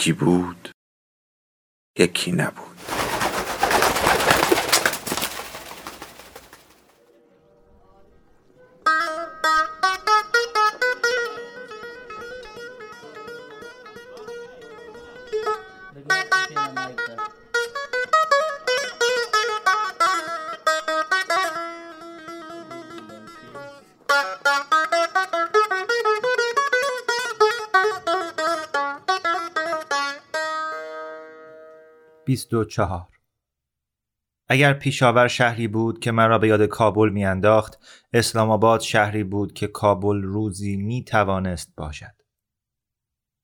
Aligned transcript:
یکی 0.00 0.12
بود 0.12 0.70
یکی 1.98 2.32
نبود. 2.32 2.69
اگر 34.48 34.72
پیشاور 34.72 35.28
شهری 35.28 35.68
بود 35.68 35.98
که 35.98 36.12
مرا 36.12 36.38
به 36.38 36.48
یاد 36.48 36.62
کابل 36.62 37.08
میانداخت 37.08 37.78
اسلام 38.12 38.50
آباد 38.50 38.80
شهری 38.80 39.24
بود 39.24 39.52
که 39.52 39.66
کابل 39.66 40.22
روزی 40.22 40.76
می 40.76 41.04
توانست 41.04 41.72
باشد. 41.76 42.14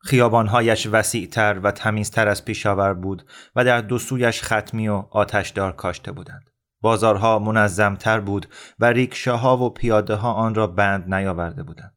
خیابانهایش 0.00 0.86
وسیعتر 0.86 1.60
و 1.62 1.70
تمیزتر 1.70 2.28
از 2.28 2.44
پیشاور 2.44 2.94
بود 2.94 3.26
و 3.56 3.64
در 3.64 3.80
دو 3.80 3.98
سویش 3.98 4.42
ختمی 4.42 4.88
و 4.88 5.04
آتشدار 5.10 5.72
کاشته 5.72 6.12
بودند. 6.12 6.50
بازارها 6.80 7.38
منظمتر 7.38 8.20
بود 8.20 8.46
و 8.78 8.84
ریکشاها 8.84 9.56
و 9.56 9.70
پیاده 9.70 10.14
ها 10.14 10.32
آن 10.32 10.54
را 10.54 10.66
بند 10.66 11.14
نیاورده 11.14 11.62
بودند. 11.62 11.95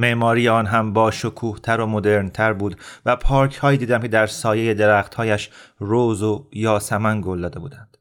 معماری 0.00 0.48
آن 0.48 0.66
هم 0.66 0.92
با 0.92 1.10
شکوهتر 1.10 1.80
و 1.80 1.86
مدرنتر 1.86 2.52
بود 2.52 2.80
و 3.06 3.16
پارک 3.16 3.56
هایی 3.56 3.78
دیدم 3.78 3.98
که 3.98 4.08
در 4.08 4.26
سایه 4.26 4.74
درختهایش 4.74 5.50
روز 5.78 6.22
و 6.22 6.48
یاسمن 6.52 7.20
گل 7.20 7.40
داده 7.40 7.60
بودند. 7.60 7.96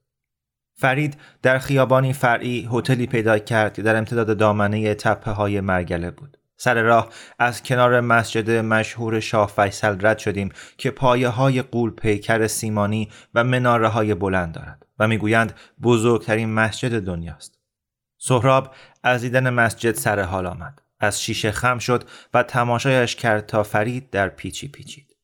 فرید 0.73 1.17
در 1.41 1.57
خیابانی 1.57 2.13
فرعی 2.13 2.69
هتلی 2.71 3.07
پیدا 3.07 3.37
کرد 3.37 3.73
که 3.73 3.81
در 3.81 3.95
امتداد 3.95 4.37
دامنه 4.37 4.93
تپه 4.93 5.31
های 5.31 5.61
مرگله 5.61 6.11
بود. 6.11 6.37
سر 6.57 6.81
راه 6.81 7.09
از 7.39 7.63
کنار 7.63 8.01
مسجد 8.01 8.51
مشهور 8.51 9.19
شاه 9.19 9.47
فیصل 9.47 10.05
رد 10.05 10.17
شدیم 10.17 10.51
که 10.77 10.91
پایه 10.91 11.27
های 11.27 11.61
قول 11.61 11.91
پیکر 11.91 12.47
سیمانی 12.47 13.09
و 13.33 13.43
مناره 13.43 13.87
های 13.87 14.13
بلند 14.13 14.53
دارد 14.53 14.85
و 14.99 15.07
می‌گویند 15.07 15.53
بزرگترین 15.83 16.53
مسجد 16.53 16.99
دنیاست. 16.99 17.59
سهراب 18.17 18.73
از 19.03 19.21
دیدن 19.21 19.49
مسجد 19.49 19.95
سر 19.95 20.19
حال 20.19 20.45
آمد. 20.45 20.81
از 20.99 21.21
شیشه 21.21 21.51
خم 21.51 21.77
شد 21.77 22.03
و 22.33 22.43
تماشایش 22.43 23.15
کرد 23.15 23.45
تا 23.45 23.63
فرید 23.63 24.09
در 24.09 24.29
پیچی 24.29 24.67
پیچید. 24.67 25.15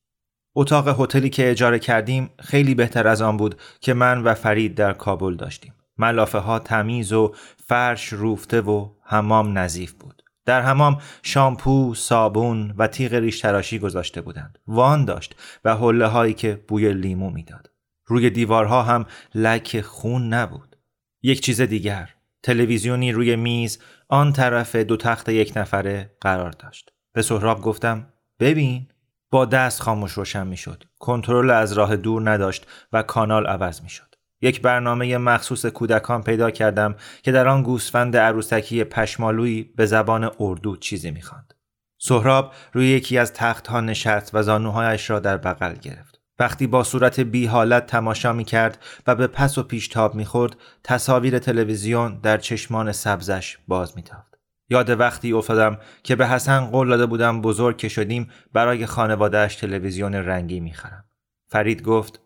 اتاق 0.55 1.01
هتلی 1.01 1.29
که 1.29 1.51
اجاره 1.51 1.79
کردیم 1.79 2.29
خیلی 2.39 2.75
بهتر 2.75 3.07
از 3.07 3.21
آن 3.21 3.37
بود 3.37 3.61
که 3.81 3.93
من 3.93 4.23
و 4.23 4.33
فرید 4.33 4.75
در 4.75 4.93
کابل 4.93 5.35
داشتیم. 5.35 5.73
ملافه 5.97 6.37
ها 6.37 6.59
تمیز 6.59 7.13
و 7.13 7.35
فرش 7.67 8.07
روفته 8.07 8.61
و 8.61 8.89
حمام 9.03 9.57
نظیف 9.57 9.91
بود. 9.93 10.23
در 10.45 10.61
حمام 10.61 11.01
شامپو، 11.23 11.95
صابون 11.95 12.73
و 12.77 12.87
تیغ 12.87 13.13
ریش 13.13 13.39
تراشی 13.39 13.79
گذاشته 13.79 14.21
بودند. 14.21 14.59
وان 14.67 15.05
داشت 15.05 15.35
و 15.65 15.75
حله 15.75 16.07
هایی 16.07 16.33
که 16.33 16.63
بوی 16.67 16.93
لیمو 16.93 17.29
می‌داد. 17.29 17.69
روی 18.05 18.29
دیوارها 18.29 18.83
هم 18.83 19.05
لک 19.35 19.81
خون 19.81 20.33
نبود. 20.33 20.75
یک 21.23 21.41
چیز 21.41 21.61
دیگر 21.61 22.14
تلویزیونی 22.45 23.11
روی 23.11 23.35
میز 23.35 23.79
آن 24.09 24.33
طرف 24.33 24.75
دو 24.75 24.97
تخت 24.97 25.29
یک 25.29 25.53
نفره 25.55 26.11
قرار 26.21 26.51
داشت. 26.51 26.91
به 27.13 27.21
سهراب 27.21 27.61
گفتم 27.61 28.07
ببین 28.39 28.87
با 29.31 29.45
دست 29.45 29.81
خاموش 29.81 30.11
روشن 30.11 30.47
می 30.47 30.57
شد. 30.57 30.83
کنترل 30.99 31.49
از 31.49 31.73
راه 31.73 31.95
دور 31.95 32.29
نداشت 32.29 32.67
و 32.93 33.03
کانال 33.03 33.47
عوض 33.47 33.81
می 33.81 33.89
شد. 33.89 34.15
یک 34.41 34.61
برنامه 34.61 35.17
مخصوص 35.17 35.65
کودکان 35.65 36.23
پیدا 36.23 36.51
کردم 36.51 36.95
که 37.23 37.31
در 37.31 37.47
آن 37.47 37.63
گوسفند 37.63 38.17
عروسکی 38.17 38.83
پشمالویی 38.83 39.63
به 39.63 39.85
زبان 39.85 40.31
اردو 40.39 40.77
چیزی 40.77 41.11
می‌خواند. 41.11 41.53
سهراب 41.97 42.53
روی 42.73 42.87
یکی 42.87 43.17
از 43.17 43.33
تختها 43.33 43.81
نشست 43.81 44.35
و 44.35 44.43
زانوهایش 44.43 45.09
را 45.09 45.19
در 45.19 45.37
بغل 45.37 45.73
گرفت. 45.73 46.14
وقتی 46.39 46.67
با 46.67 46.83
صورت 46.83 47.19
بی 47.19 47.45
حالت 47.45 47.85
تماشا 47.85 48.33
می 48.33 48.43
کرد 48.43 48.77
و 49.07 49.15
به 49.15 49.27
پس 49.27 49.57
و 49.57 49.63
پیش 49.63 49.87
تاب 49.87 50.15
می 50.15 50.25
خورد 50.25 50.55
تصاویر 50.83 51.39
تلویزیون 51.39 52.19
در 52.23 52.37
چشمان 52.37 52.91
سبزش 52.91 53.57
باز 53.67 53.95
می 53.95 54.03
تافت. 54.03 54.35
یاد 54.69 54.99
وقتی 54.99 55.33
افتادم 55.33 55.77
که 56.03 56.15
به 56.15 56.27
حسن 56.27 56.65
قول 56.65 56.89
داده 56.89 57.05
بودم 57.05 57.41
بزرگ 57.41 57.77
که 57.77 57.89
شدیم 57.89 58.29
برای 58.53 58.85
خانوادهش 58.85 59.55
تلویزیون 59.55 60.15
رنگی 60.15 60.59
می 60.59 60.73
خرم. 60.73 61.05
فرید 61.47 61.81
گفت 61.81 62.19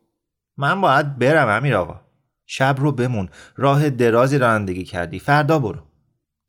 من 0.58 0.82
باید 0.82 1.20
برم 1.20 1.50
امیر 1.50 1.76
آقا. 1.76 2.02
شب 2.46 2.76
رو 2.80 2.92
بمون 2.92 3.30
راه 3.56 3.90
درازی 3.90 4.38
رانندگی 4.38 4.84
کردی 4.84 5.20
فردا 5.20 5.60
برو. 5.60 5.80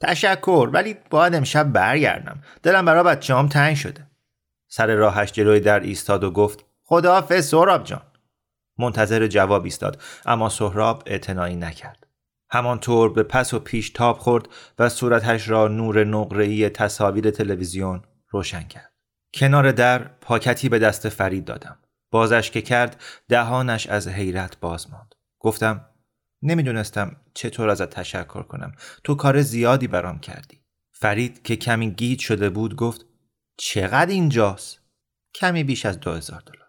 تشکر 0.00 0.70
ولی 0.72 0.96
باید 1.10 1.34
امشب 1.34 1.64
برگردم 1.72 2.42
دلم 2.62 2.84
برای 2.84 3.04
بچه‌ام 3.04 3.48
تنگ 3.48 3.76
شده. 3.76 4.06
سر 4.68 4.94
راهش 4.94 5.32
جلوی 5.32 5.60
در 5.60 5.80
ایستاد 5.80 6.24
و 6.24 6.30
گفت 6.30 6.69
خداحافظ 6.92 7.48
سهراب 7.48 7.84
جان. 7.84 8.02
منتظر 8.78 9.26
جواب 9.26 9.64
ایستاد 9.64 10.02
اما 10.26 10.48
سهراب 10.48 11.02
اعتنایی 11.06 11.56
نکرد. 11.56 12.06
همانطور 12.50 13.12
به 13.12 13.22
پس 13.22 13.54
و 13.54 13.58
پیش 13.58 13.90
تاب 13.90 14.18
خورد 14.18 14.48
و 14.78 14.88
صورتش 14.88 15.48
را 15.48 15.68
نور 15.68 16.04
نقره‌ای 16.04 16.68
تصاویر 16.68 17.30
تلویزیون 17.30 18.02
روشن 18.28 18.62
کرد. 18.62 18.92
کنار 19.34 19.72
در 19.72 19.98
پاکتی 19.98 20.68
به 20.68 20.78
دست 20.78 21.08
فرید 21.08 21.44
دادم. 21.44 21.78
بازش 22.10 22.50
که 22.50 22.62
کرد 22.62 23.02
دهانش 23.28 23.86
از 23.86 24.08
حیرت 24.08 24.60
باز 24.60 24.90
ماند. 24.90 25.14
گفتم 25.38 25.86
نمی‌دونستم 26.42 27.16
چطور 27.34 27.68
ازت 27.68 27.90
تشکر 27.90 28.42
کنم. 28.42 28.72
تو 29.04 29.14
کار 29.14 29.42
زیادی 29.42 29.86
برام 29.86 30.18
کردی. 30.18 30.60
فرید 30.92 31.42
که 31.42 31.56
کمی 31.56 31.90
گیج 31.90 32.20
شده 32.20 32.50
بود 32.50 32.76
گفت 32.76 33.06
چقدر 33.56 34.10
اینجاست؟ 34.10 34.80
کمی 35.34 35.64
بیش 35.64 35.86
از 35.86 36.00
دو 36.00 36.12
هزار 36.12 36.40
دلار. 36.40 36.59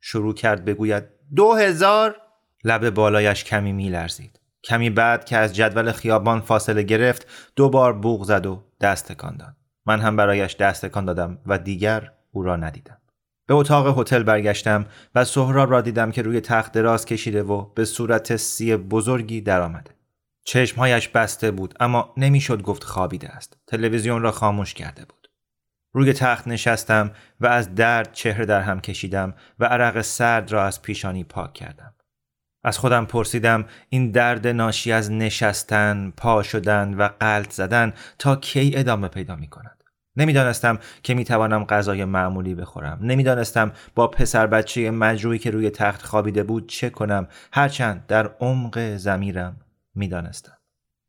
شروع 0.00 0.34
کرد 0.34 0.64
بگوید 0.64 1.04
دو 1.36 1.52
هزار 1.54 2.16
لب 2.64 2.90
بالایش 2.90 3.44
کمی 3.44 3.72
میلرزید. 3.72 4.40
کمی 4.64 4.90
بعد 4.90 5.24
که 5.24 5.36
از 5.36 5.56
جدول 5.56 5.92
خیابان 5.92 6.40
فاصله 6.40 6.82
گرفت 6.82 7.26
دو 7.56 7.68
بار 7.68 7.92
بوغ 7.92 8.24
زد 8.24 8.46
و 8.46 8.64
دست 8.80 9.12
تکان 9.12 9.36
داد. 9.36 9.56
من 9.86 10.00
هم 10.00 10.16
برایش 10.16 10.56
دست 10.56 10.86
تکان 10.86 11.04
دادم 11.04 11.38
و 11.46 11.58
دیگر 11.58 12.12
او 12.32 12.42
را 12.42 12.56
ندیدم. 12.56 12.98
به 13.46 13.54
اتاق 13.54 13.98
هتل 13.98 14.22
برگشتم 14.22 14.86
و 15.14 15.24
سهراب 15.24 15.70
را 15.70 15.80
دیدم 15.80 16.10
که 16.10 16.22
روی 16.22 16.40
تخت 16.40 16.72
دراز 16.72 17.06
کشیده 17.06 17.42
و 17.42 17.64
به 17.74 17.84
صورت 17.84 18.36
سی 18.36 18.76
بزرگی 18.76 19.40
درآمده. 19.40 19.90
چشمهایش 20.44 21.08
بسته 21.08 21.50
بود 21.50 21.74
اما 21.80 22.14
نمی‌شد 22.16 22.62
گفت 22.62 22.84
خوابیده 22.84 23.28
است. 23.28 23.56
تلویزیون 23.66 24.22
را 24.22 24.32
خاموش 24.32 24.74
کرده 24.74 25.04
بود. 25.04 25.19
روی 25.92 26.12
تخت 26.12 26.48
نشستم 26.48 27.10
و 27.40 27.46
از 27.46 27.74
درد 27.74 28.12
چهره 28.12 28.46
در 28.46 28.60
هم 28.60 28.80
کشیدم 28.80 29.34
و 29.58 29.64
عرق 29.64 30.00
سرد 30.00 30.52
را 30.52 30.64
از 30.66 30.82
پیشانی 30.82 31.24
پاک 31.24 31.52
کردم. 31.52 31.94
از 32.64 32.78
خودم 32.78 33.04
پرسیدم 33.04 33.64
این 33.88 34.10
درد 34.10 34.46
ناشی 34.46 34.92
از 34.92 35.10
نشستن، 35.10 36.12
پا 36.16 36.42
شدن 36.42 36.94
و 36.94 37.08
قلط 37.20 37.52
زدن 37.52 37.92
تا 38.18 38.36
کی 38.36 38.72
ادامه 38.74 39.08
پیدا 39.08 39.36
می 39.36 39.48
کند. 39.48 39.84
نمی‌دانستم 40.16 40.78
که 41.02 41.14
می 41.14 41.24
توانم 41.24 41.64
غذای 41.64 42.04
معمولی 42.04 42.54
بخورم. 42.54 42.98
نمی‌دانستم 43.02 43.72
با 43.94 44.06
پسر 44.06 44.46
بچه 44.46 44.90
مجروعی 44.90 45.38
که 45.38 45.50
روی 45.50 45.70
تخت 45.70 46.02
خوابیده 46.02 46.42
بود 46.42 46.68
چه 46.68 46.90
کنم 46.90 47.28
هرچند 47.52 48.06
در 48.06 48.26
عمق 48.40 48.96
زمیرم 48.96 49.56
می‌دانستم. 49.94 50.59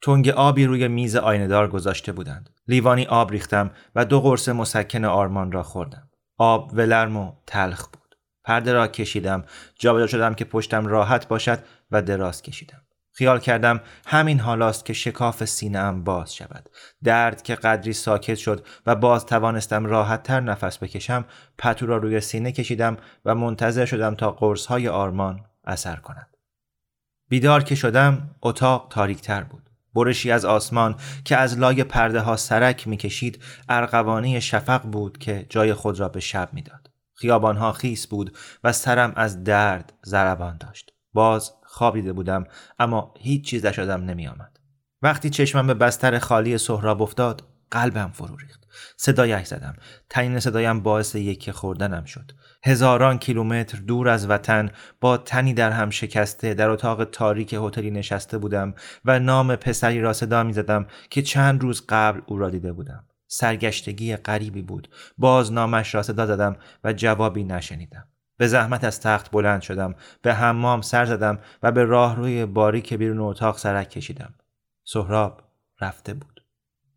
تنگ 0.02 0.30
آبی 0.30 0.66
روی 0.66 0.88
میز 0.88 1.16
آیندار 1.16 1.68
گذاشته 1.68 2.12
بودند. 2.12 2.50
لیوانی 2.68 3.06
آب 3.06 3.32
ریختم 3.32 3.72
و 3.96 4.06
دو 4.06 4.22
قرص 4.22 4.50
مسکن 4.50 5.06
آرمان 5.06 5.52
را 5.52 5.64
خوردم. 5.64 6.10
آب 6.38 6.72
ولرم 6.74 7.18
و 7.18 7.34
تلخ 7.48 7.88
بود. 7.88 8.16
پرده 8.44 8.74
را 8.74 8.88
کشیدم، 8.88 9.44
جابجا 9.76 10.08
شدم 10.08 10.34
که 10.34 10.46
پشتم 10.46 10.88
راحت 10.88 11.28
باشد 11.28 11.60
و 11.92 12.02
دراز 12.02 12.42
کشیدم. 12.42 12.82
خیال 13.14 13.40
کردم 13.40 13.82
همین 14.06 14.40
حالاست 14.40 14.86
که 14.86 14.94
شکاف 14.94 15.46
سینهام 15.46 16.04
باز 16.04 16.36
شود 16.36 16.70
درد 17.04 17.42
که 17.42 17.56
قدری 17.56 17.94
ساکت 17.94 18.36
شد 18.36 18.66
و 18.86 18.96
باز 18.96 19.26
توانستم 19.26 19.86
راحت 19.86 20.24
تر 20.24 20.40
نفس 20.40 20.78
بکشم 20.78 21.26
پتو 21.58 21.86
را 21.86 21.98
روی 21.98 22.22
سینه 22.22 22.52
کشیدم 22.52 22.98
و 23.26 23.36
منتظر 23.36 23.86
شدم 23.86 24.16
تا 24.16 24.32
قرص 24.32 24.66
های 24.66 24.88
آرمان 24.88 25.46
اثر 25.64 25.96
کند 25.96 26.38
بیدار 27.30 27.64
که 27.64 27.76
شدم 27.76 28.36
اتاق 28.42 28.88
تاریک 28.90 29.22
تر 29.22 29.44
بود 29.44 29.71
برشی 29.96 30.32
از 30.32 30.46
آسمان 30.46 30.96
که 31.26 31.38
از 31.38 31.60
لای 31.60 31.84
پرده 31.84 32.20
ها 32.20 32.38
سرک 32.38 32.88
می‌کشید 32.88 33.44
ارغوانی 33.70 34.42
شفق 34.42 34.82
بود 34.82 35.18
که 35.18 35.46
جای 35.50 35.74
خود 35.74 36.00
را 36.00 36.10
به 36.10 36.20
شب 36.20 36.50
می‌داد. 36.54 36.90
خیابان 37.16 37.58
ها 37.58 37.72
خیس 37.72 38.08
بود 38.08 38.38
و 38.64 38.74
سرم 38.74 39.14
از 39.16 39.44
درد 39.44 39.94
ضربان 40.06 40.58
داشت. 40.58 40.92
باز 41.14 41.52
خوابیده 41.64 42.14
بودم 42.14 42.44
اما 42.80 43.14
هیچ 43.20 43.46
چیز 43.46 43.66
شدم 43.66 44.04
نمی 44.04 44.28
آمد. 44.28 44.60
وقتی 45.02 45.30
چشمم 45.30 45.68
به 45.68 45.74
بستر 45.74 46.20
خالی 46.20 46.58
سهراب 46.58 47.02
افتاد 47.02 47.44
قلبم 47.72 48.12
فرو 48.14 48.38
ریخت 48.38 48.68
صدایش 48.98 49.48
زدم. 49.48 49.76
تنین 50.10 50.40
صدایم 50.40 50.84
باعث 50.84 51.16
یکی 51.16 51.52
خوردنم 51.52 52.06
شد. 52.06 52.32
هزاران 52.64 53.18
کیلومتر 53.20 53.78
دور 53.78 54.10
از 54.10 54.30
وطن 54.30 54.70
با 55.02 55.18
تنی 55.18 55.54
در 55.54 55.72
هم 55.72 55.90
شکسته 55.90 56.54
در 56.54 56.70
اتاق 56.70 57.04
تاریک 57.04 57.54
هتلی 57.54 57.92
نشسته 57.92 58.38
بودم 58.38 58.74
و 59.06 59.20
نام 59.20 59.56
پسری 59.56 60.02
را 60.02 60.14
صدا 60.14 60.44
می 60.44 60.54
زدم 60.54 60.88
که 61.10 61.22
چند 61.22 61.62
روز 61.62 61.86
قبل 61.90 62.22
او 62.26 62.38
را 62.38 62.50
دیده 62.50 62.74
بودم. 62.74 63.04
سرگشتگی 63.28 64.16
غریبی 64.16 64.62
بود. 64.62 64.90
باز 65.18 65.52
نامش 65.52 65.96
را 65.96 66.04
صدا 66.04 66.26
زدم 66.26 66.56
و 66.84 66.94
جوابی 66.94 67.44
نشنیدم. 67.44 68.08
به 68.38 68.48
زحمت 68.48 68.84
از 68.84 69.02
تخت 69.02 69.32
بلند 69.32 69.62
شدم 69.62 69.96
به 70.22 70.34
حمام 70.34 70.82
سر 70.82 71.06
زدم 71.06 71.40
و 71.64 71.72
به 71.72 71.84
راه 71.84 72.16
روی 72.16 72.46
باریک 72.46 72.94
بیرون 72.94 73.20
اتاق 73.20 73.58
سرک 73.58 73.90
کشیدم. 73.90 74.34
سهراب 74.84 75.42
رفته 75.82 76.14
بود. 76.14 76.41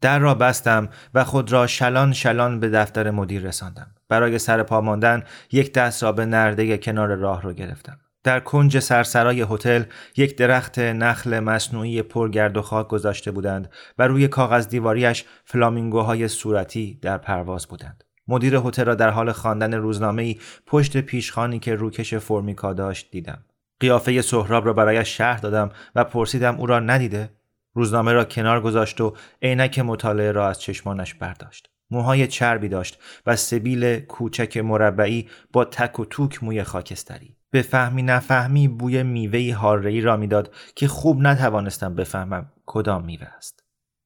در 0.05 0.19
را 0.19 0.35
بستم 0.35 0.89
و 1.15 1.25
خود 1.25 1.53
را 1.53 1.67
شلان 1.67 2.13
شلان 2.13 2.61
به 2.61 2.69
دفتر 2.69 3.11
مدیر 3.11 3.43
رساندم 3.43 3.87
برای 4.09 4.39
سر 4.39 4.63
پا 4.63 4.81
ماندن 4.81 5.23
یک 5.53 5.73
دست 5.73 6.03
را 6.03 6.13
به 6.13 6.27
نرده 6.27 6.79
کنار 6.79 7.15
راه 7.15 7.43
رو 7.43 7.53
گرفتم 7.53 7.99
در 8.25 8.41
کنج 8.41 8.79
سرسرای 8.79 9.47
هتل 9.51 9.83
یک 10.17 10.37
درخت 10.37 10.79
نخل 10.79 11.41
مصنوعی 11.41 12.03
پرگرد 12.03 12.57
و 12.57 12.63
خاک 12.63 12.89
گذاشته 12.89 13.31
بودند 13.31 13.71
و 13.99 14.07
روی 14.07 14.29
کاغذ 14.29 14.69
دیواریش 14.69 15.25
فلامینگوهای 15.45 16.29
صورتی 16.29 16.99
در 17.03 17.19
پرواز 17.19 17.67
بودند 17.67 18.05
مدیر 18.29 18.57
هتل 18.57 18.85
را 18.85 18.95
در 18.95 19.11
حال 19.11 19.33
خواندن 19.33 19.75
روزنامه‌ای 19.75 20.39
پشت 20.67 20.97
پیشخانی 20.97 21.59
که 21.59 21.75
روکش 21.75 22.15
فرمیکا 22.15 22.73
داشت 22.73 23.11
دیدم. 23.11 23.45
قیافه 23.81 24.23
سهراب 24.23 24.67
را 24.67 24.73
برایش 24.73 25.17
شهر 25.17 25.41
دادم 25.41 25.71
و 25.95 26.05
پرسیدم 26.05 26.57
او 26.57 26.67
را 26.67 26.81
ندیده؟ 26.81 27.31
روزنامه 27.75 28.13
را 28.13 28.25
کنار 28.25 28.61
گذاشت 28.61 29.01
و 29.01 29.15
عینک 29.43 29.79
مطالعه 29.79 30.33
را 30.33 30.49
از 30.49 30.61
چشمانش 30.61 31.15
برداشت. 31.15 31.71
موهای 31.91 32.27
چربی 32.27 32.69
داشت 32.69 32.99
و 33.27 33.37
سبیل 33.37 34.01
کوچک 34.01 34.57
مربعی 34.57 35.29
با 35.53 35.65
تک 35.65 36.01
و 36.01 36.05
توک 36.05 36.45
موی 36.45 36.63
خاکستری. 36.63 37.37
به 37.51 37.63
فهمی 37.63 38.03
نفهمی 38.03 38.69
بوی 38.69 39.03
میوهی 39.03 39.51
هارهی 39.51 40.01
را 40.01 40.17
می‌داد 40.17 40.55
که 40.77 40.89
خوب 40.89 41.21
نتوانستم 41.21 41.95
بفهمم 41.95 42.53
کدام 42.67 43.05
میوه 43.05 43.27
است. 43.27 43.65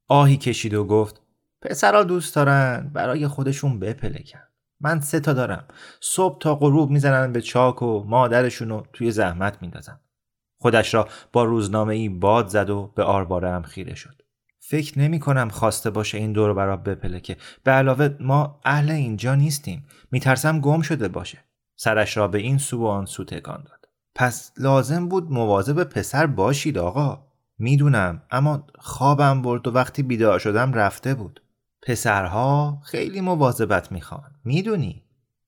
آهی 0.08 0.36
کشید 0.36 0.74
و 0.74 0.84
گفت 0.84 1.22
پسرا 1.62 2.04
دوست 2.04 2.34
دارن 2.34 2.90
برای 2.94 3.26
خودشون 3.26 3.78
بپلکن 3.78 4.40
من 4.80 5.00
سه 5.00 5.20
تا 5.20 5.32
دارم 5.32 5.64
صبح 6.00 6.38
تا 6.38 6.54
غروب 6.54 6.90
می‌زنن 6.90 7.32
به 7.32 7.40
چاک 7.40 7.82
و 7.82 8.04
مادرشون 8.04 8.68
رو 8.68 8.86
توی 8.92 9.10
زحمت 9.10 9.62
میندازن 9.62 10.00
خودش 10.58 10.94
را 10.94 11.08
با 11.32 11.44
روزنامه 11.44 11.94
ای 11.94 12.08
باد 12.08 12.48
زد 12.48 12.70
و 12.70 12.92
به 12.94 13.02
آرباره 13.02 13.50
هم 13.50 13.62
خیره 13.62 13.94
شد. 13.94 14.22
فکر 14.58 14.98
نمی 14.98 15.18
کنم 15.18 15.48
خواسته 15.48 15.90
باشه 15.90 16.18
این 16.18 16.32
دور 16.32 16.54
برا 16.54 16.76
بپلکه 16.76 17.36
به 17.64 17.70
علاوه 17.70 18.16
ما 18.20 18.60
اهل 18.64 18.90
اینجا 18.90 19.34
نیستیم. 19.34 19.86
میترسم 20.10 20.60
گم 20.60 20.82
شده 20.82 21.08
باشه. 21.08 21.38
سرش 21.76 22.16
را 22.16 22.28
به 22.28 22.38
این 22.38 22.58
سو 22.58 22.78
و 22.78 22.86
آن 22.86 23.06
سو 23.06 23.24
تکان 23.24 23.64
داد. 23.68 23.88
پس 24.14 24.52
لازم 24.56 25.08
بود 25.08 25.32
مواظب 25.32 25.84
پسر 25.84 26.26
باشید 26.26 26.78
آقا. 26.78 27.28
می‌دونم 27.58 28.22
اما 28.30 28.66
خوابم 28.78 29.42
برد 29.42 29.66
و 29.66 29.70
وقتی 29.70 30.02
بیدار 30.02 30.38
شدم 30.38 30.72
رفته 30.72 31.14
بود. 31.14 31.42
پسرها 31.82 32.80
خیلی 32.84 33.20
مواظبت 33.20 33.92
می‌خوان. 33.92 34.30
می‌دونی؟ 34.44 35.02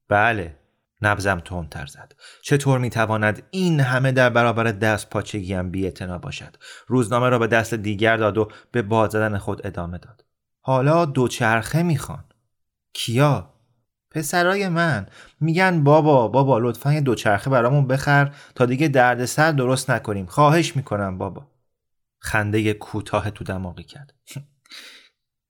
بله. 0.09 0.60
نبزم 1.03 1.41
تندتر 1.41 1.87
زد. 1.87 2.15
چطور 2.43 2.79
می‌تواند 2.79 3.43
این 3.51 3.81
همه 3.81 4.13
در 4.13 4.31
برابر 4.31 4.65
دست 4.65 5.11
پاچگیم 5.11 5.71
بی 5.71 5.93
باشد؟ 6.23 6.57
روزنامه 6.87 7.29
را 7.29 7.39
به 7.39 7.47
دست 7.47 7.75
دیگر 7.75 8.17
داد 8.17 8.39
و 8.39 8.49
به 8.73 8.83
باد 8.83 9.11
زدن 9.11 9.39
خود 9.39 9.67
ادامه 9.67 9.99
داد. 9.99 10.25
حالا 10.61 11.05
دوچرخه 11.05 11.83
می‌خوان. 11.83 12.25
کیا؟ 12.93 13.55
پسرای 14.11 14.69
من. 14.69 15.07
میگن 15.41 15.85
بابا 15.85 16.29
بابا 16.29 16.59
لطفا 16.59 16.93
یه 16.93 17.01
دوچرخه 17.01 17.51
برامون 17.51 17.87
بخر 17.87 18.35
تا 18.55 18.67
دیگه 18.67 18.89
دردسر 18.89 19.53
درست 19.53 19.91
نکنیم. 19.91 20.27
خواهش 20.27 20.77
می‌کنم 20.77 21.19
بابا. 21.19 21.47
خنده 22.19 22.73
کوتاه 22.75 23.31
تو 23.31 23.45
دماغی 23.45 23.85
کرد. 23.85 24.15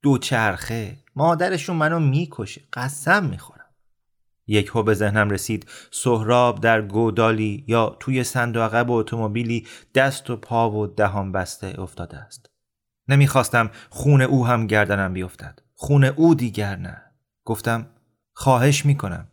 دوچرخه. 0.03 0.97
مادرشون 1.17 1.77
منو 1.77 1.99
می‌کشه. 1.99 2.61
قسم 2.73 3.25
می‌خورم. 3.25 3.60
یک 4.51 4.73
به 4.73 4.95
ذهنم 4.95 5.31
رسید. 5.31 5.67
سهراب 5.91 6.61
در 6.61 6.83
گودالی 6.83 7.65
یا 7.67 7.97
توی 8.01 8.25
صندوق 8.25 8.63
عقب 8.63 8.91
اتومبیلی 8.91 9.67
دست 9.95 10.31
و 10.31 10.37
پا 10.37 10.71
و 10.71 10.87
دهان 10.87 11.33
بسته 11.33 11.81
افتاده 11.81 12.19
است. 12.19 12.51
نمی‌خواستم 13.09 13.71
خون 13.91 14.23
او 14.23 14.47
هم 14.47 14.67
گردنم 14.67 15.13
بیفتد. 15.13 15.59
خون 15.75 16.05
او 16.05 16.35
دیگر 16.35 16.77
نه. 16.77 17.03
گفتم 17.45 17.87
خواهش 18.33 18.87
می‌کنم. 18.87 19.29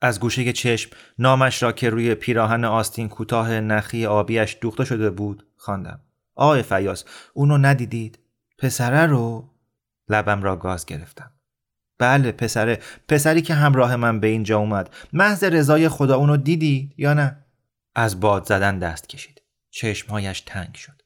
از 0.00 0.20
گوشه 0.20 0.52
چشم 0.52 0.90
نامش 1.18 1.62
را 1.62 1.72
که 1.72 1.90
روی 1.90 2.14
پیراهن 2.14 2.64
آستین 2.64 3.08
کوتاه 3.08 3.60
نخی 3.60 4.06
آبیش 4.06 4.56
دوخته 4.60 4.84
شده 4.84 5.10
بود 5.10 5.46
خواندم. 5.56 6.00
آقای 6.34 6.62
فیاس 6.62 7.04
اونو 7.34 7.58
ندیدید؟ 7.58 8.18
پسره 8.58 9.06
رو؟ 9.06 9.50
لبم 10.08 10.42
را 10.42 10.56
گاز 10.56 10.86
گرفتم. 10.86 11.30
بله 12.02 12.32
پسره. 12.32 12.78
پسری 13.08 13.42
که 13.42 13.54
همراه 13.54 13.96
من 13.96 14.20
به 14.20 14.26
اینجا 14.26 14.58
اومد. 14.58 14.90
محض 15.12 15.44
رضای 15.44 15.88
خدا 15.88 16.16
اونو 16.16 16.36
دیدی 16.36 16.94
یا 16.96 17.14
نه؟ 17.14 17.36
از 17.94 18.20
باد 18.20 18.46
زدن 18.46 18.78
دست 18.78 19.08
کشید. 19.08 19.42
چشمهایش 19.70 20.40
تنگ 20.40 20.74
شد. 20.74 21.02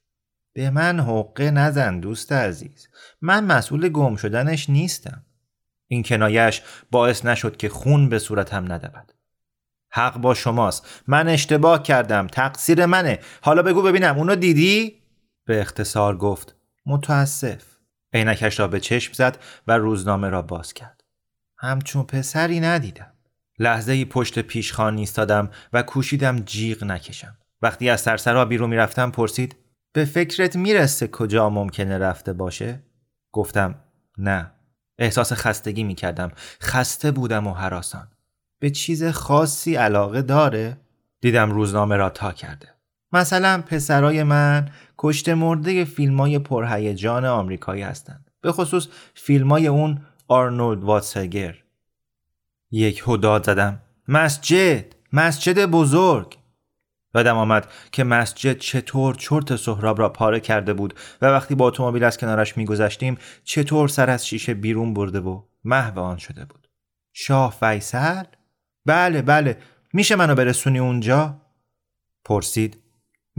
به 0.53 0.69
من 0.69 0.99
حقه 0.99 1.51
نزن 1.51 1.99
دوست 1.99 2.31
عزیز. 2.31 2.87
من 3.21 3.45
مسئول 3.45 3.89
گم 3.89 4.15
شدنش 4.15 4.69
نیستم. 4.69 5.25
این 5.87 6.03
کنایش 6.03 6.61
باعث 6.91 7.25
نشد 7.25 7.57
که 7.57 7.69
خون 7.69 8.09
به 8.09 8.19
صورتم 8.19 8.71
ندود. 8.71 9.13
حق 9.91 10.17
با 10.17 10.33
شماست. 10.33 11.03
من 11.07 11.27
اشتباه 11.27 11.83
کردم. 11.83 12.27
تقصیر 12.27 12.85
منه. 12.85 13.19
حالا 13.41 13.61
بگو 13.61 13.81
ببینم. 13.81 14.17
اونو 14.17 14.35
دیدی؟ 14.35 15.01
به 15.45 15.61
اختصار 15.61 16.17
گفت 16.17 16.55
متاسف. 16.85 17.76
عینکش 18.13 18.59
را 18.59 18.67
به 18.67 18.79
چشم 18.79 19.13
زد 19.13 19.37
و 19.67 19.77
روزنامه 19.77 20.29
را 20.29 20.41
باز 20.41 20.73
کرد. 20.73 21.03
همچون 21.57 22.03
پسری 22.03 22.59
ندیدم. 22.59 23.13
لحظه 23.59 23.91
ای 23.91 24.05
پشت 24.05 24.39
پیشخان 24.39 24.97
ایستادم 24.97 25.49
و 25.73 25.83
کوشیدم 25.83 26.39
جیغ 26.39 26.83
نکشم. 26.83 27.37
وقتی 27.61 27.89
از 27.89 28.01
سرسرا 28.01 28.45
بیرون 28.45 28.69
می‌رفتم 28.69 29.11
پرسید 29.11 29.55
به 29.93 30.05
فکرت 30.05 30.55
می‌رسه 30.55 31.07
کجا 31.07 31.49
ممکنه 31.49 31.97
رفته 31.97 32.33
باشه؟ 32.33 32.83
گفتم 33.31 33.75
نه. 34.17 34.51
احساس 34.97 35.33
خستگی 35.33 35.83
می‌کردم. 35.83 36.31
خسته 36.61 37.11
بودم 37.11 37.47
و 37.47 37.53
حراسان. 37.53 38.07
به 38.59 38.69
چیز 38.69 39.03
خاصی 39.03 39.75
علاقه 39.75 40.21
داره؟ 40.21 40.77
دیدم 41.21 41.51
روزنامه 41.51 41.95
را 41.95 42.09
تا 42.09 42.31
کرده. 42.31 42.76
مثلا 43.13 43.63
پسرای 43.67 44.23
من 44.23 44.69
کشته 44.97 45.35
مرده 45.35 45.85
فیلم 45.85 46.19
های 46.19 46.39
پرهیجان 46.39 47.25
آمریکایی 47.25 47.81
هستند. 47.81 48.31
به 48.41 48.51
خصوص 48.51 48.87
فیلم 49.13 49.49
های 49.51 49.67
اون 49.67 50.01
آرنولد 50.27 50.83
واتسگر 50.83 51.55
یک 52.71 53.03
هداد 53.07 53.45
زدم. 53.45 53.81
مسجد! 54.07 54.85
مسجد 55.13 55.65
بزرگ! 55.65 56.37
یادم 57.15 57.37
آمد 57.37 57.67
که 57.91 58.03
مسجد 58.03 58.57
چطور 58.57 59.15
چرت 59.15 59.55
سهراب 59.55 59.99
را 59.99 60.09
پاره 60.09 60.39
کرده 60.39 60.73
بود 60.73 60.93
و 61.21 61.25
وقتی 61.25 61.55
با 61.55 61.67
اتومبیل 61.67 62.03
از 62.03 62.17
کنارش 62.17 62.57
میگذشتیم 62.57 63.17
چطور 63.43 63.87
سر 63.87 64.09
از 64.09 64.27
شیشه 64.27 64.53
بیرون 64.53 64.93
برده 64.93 65.19
و 65.19 65.41
محو 65.63 65.99
آن 65.99 66.17
شده 66.17 66.45
بود. 66.45 66.67
شاه 67.13 67.55
فیصل؟ 67.59 68.23
بله 68.85 69.21
بله. 69.21 69.57
میشه 69.93 70.15
منو 70.15 70.35
برسونی 70.35 70.79
اونجا؟ 70.79 71.41
پرسید. 72.25 72.77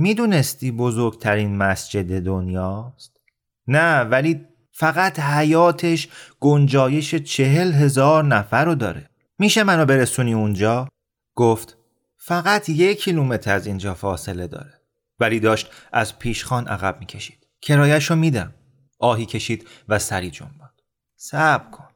می‌دونستی 0.00 0.70
بزرگترین 0.70 1.56
مسجد 1.56 2.20
دنیاست؟ 2.20 3.20
نه 3.66 4.00
ولی 4.00 4.46
فقط 4.72 5.20
حیاتش 5.20 6.08
گنجایش 6.40 7.14
چهل 7.14 7.72
هزار 7.72 8.24
نفر 8.24 8.64
رو 8.64 8.74
داره. 8.74 9.10
میشه 9.38 9.62
منو 9.62 9.84
برسونی 9.84 10.34
اونجا؟ 10.34 10.88
گفت 11.34 11.76
فقط 12.16 12.68
یک 12.68 13.00
کیلومتر 13.00 13.54
از 13.54 13.66
اینجا 13.66 13.94
فاصله 13.94 14.46
داره. 14.46 14.74
ولی 15.20 15.40
داشت 15.40 15.70
از 15.92 16.18
پیشخان 16.18 16.68
عقب 16.68 16.96
می‌کشید. 17.00 17.46
کرایش 17.60 18.10
رو 18.10 18.16
میدم. 18.16 18.54
آهی 18.98 19.26
کشید 19.26 19.68
و 19.88 19.98
سری 19.98 20.30
جنباند. 20.30 20.82
صبر 21.16 21.70
کن. 21.70 21.88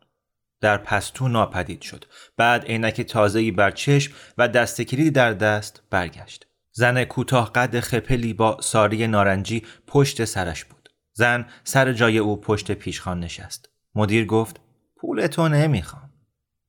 در 0.61 0.77
پستو 0.77 1.29
ناپدید 1.29 1.83
شد. 1.83 2.05
بعد 2.37 2.65
عینک 2.65 3.01
تازه‌ای 3.01 3.51
بر 3.51 3.71
چشم 3.71 4.13
و 4.39 4.49
دست 4.49 4.83
کلیدی 4.83 5.11
در 5.11 5.33
دست 5.33 5.83
برگشت. 5.91 6.47
زن 6.73 7.05
کوتاه 7.05 7.53
قد 7.53 7.81
خپلی 7.81 8.35
با 8.35 8.59
ساری 8.61 9.07
نارنجی 9.07 9.63
پشت 9.87 10.25
سرش 10.25 10.65
بود. 10.65 10.89
زن 11.13 11.47
سر 11.65 11.93
جای 11.93 12.19
او 12.19 12.41
پشت 12.41 12.73
پیشخان 12.73 13.21
نشست. 13.21 13.69
مدیر 13.95 14.27
گفت 14.27 14.61
پول 14.97 15.27
تو 15.27 15.49
نمی‌خوام. 15.49 16.11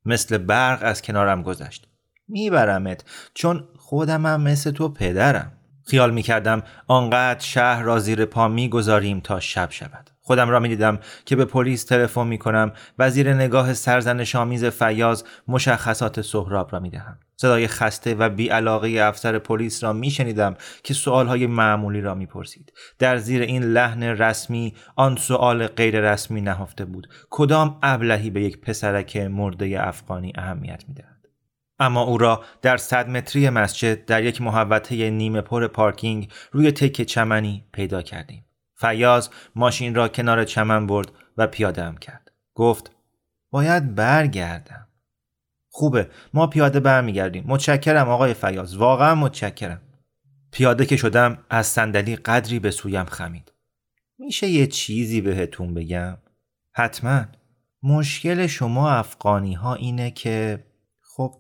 مثل 0.05 0.38
برق 0.38 0.79
از 0.81 1.01
کنارم 1.01 1.43
گذشت. 1.43 1.88
میبرمت 2.27 3.03
چون 3.33 3.67
خودمم 3.77 4.41
مثل 4.41 4.72
تو 4.72 4.89
پدرم. 4.89 5.51
خیال 5.86 6.13
می‌کردم 6.13 6.63
آنقدر 6.88 7.39
شهر 7.39 7.83
را 7.83 8.00
زیر 8.00 8.25
پا 8.25 8.48
می‌گذاریم 8.48 9.19
تا 9.19 9.39
شب 9.39 9.72
شود. 9.72 10.10
خودم 10.25 10.50
را 10.50 10.60
می‌دیدم 10.60 11.00
که 11.25 11.36
به 11.36 11.46
پلیس 11.46 11.84
تلفن 11.86 12.27
می‌کنم 12.27 12.72
و 13.00 13.10
زیر 13.10 13.34
نگاه 13.34 13.74
سرزنش 13.74 14.36
آمیز 14.36 14.65
فیاض 14.65 15.24
مشخصات 15.48 16.22
سهراب 16.22 16.70
را 16.72 16.80
می‌دهم. 16.80 17.20
صدای 17.36 17.68
خسته 17.68 18.15
و 18.15 18.30
بیعلاقه 18.30 18.89
افسر 19.01 19.39
پلیس 19.39 19.84
را 19.84 19.94
میشنیدم 19.94 20.56
که 20.84 20.94
سوالهای 20.94 21.48
معمولی 21.48 22.01
را 22.01 22.15
می‌پرسید. 22.15 22.74
در 23.00 23.18
زیر 23.18 23.42
این 23.42 23.63
لحن 23.63 24.03
رسمی 24.03 24.74
آن 24.96 25.15
سوال 25.15 25.68
غیر 25.68 26.12
رسمی 26.12 26.42
نهفته 26.42 26.86
بود. 26.86 27.08
کدام 27.30 27.80
ابلهی 27.84 28.30
به 28.30 28.42
یک 28.42 28.62
پسرک 28.62 29.18
مرده 29.18 29.88
افغانی 29.88 30.34
اهمیت 30.36 30.84
می‌دهد؟ 30.88 31.27
اما 31.80 32.01
او 32.01 32.18
را 32.18 32.44
در 32.62 32.77
صد 32.77 33.10
متری 33.10 33.50
مسجد 33.50 34.06
در 34.06 34.24
یک 34.24 34.42
محوطه 34.42 35.10
نیمه 35.10 35.42
پر 35.42 35.68
پارکینگ 35.68 36.32
روی 36.51 36.72
تک 36.72 37.01
چمنی 37.01 37.65
پیدا 37.74 38.01
کردیم. 38.01 38.42
فیاض 38.83 39.29
ماشین 39.55 39.95
را 39.95 40.07
کنار 40.07 40.43
چمن 40.43 40.87
برد 40.87 41.11
و 41.37 41.47
پیاده 41.47 41.95
کرد. 42.01 42.31
گفت 42.53 42.91
باید 43.51 43.95
برگردم. 43.95 44.87
خوبه 45.69 46.09
ما 46.33 46.47
پیاده 46.47 46.79
برمیگردیم. 46.79 47.43
متشکرم 47.47 48.09
آقای 48.09 48.33
فیاض 48.33 48.75
واقعا 48.75 49.15
متشکرم. 49.15 49.81
پیاده 50.51 50.85
که 50.85 50.97
شدم 50.97 51.37
از 51.49 51.67
صندلی 51.67 52.15
قدری 52.15 52.59
به 52.59 52.71
سویم 52.71 53.05
خمید. 53.05 53.51
میشه 54.19 54.47
یه 54.47 54.67
چیزی 54.67 55.21
بهتون 55.21 55.73
بگم؟ 55.73 56.17
حتما. 56.75 57.25
مشکل 57.83 58.47
شما 58.47 58.91
افغانی 58.91 59.53
ها 59.53 59.75
اینه 59.75 60.11
که 60.11 60.63
خب 61.01 61.35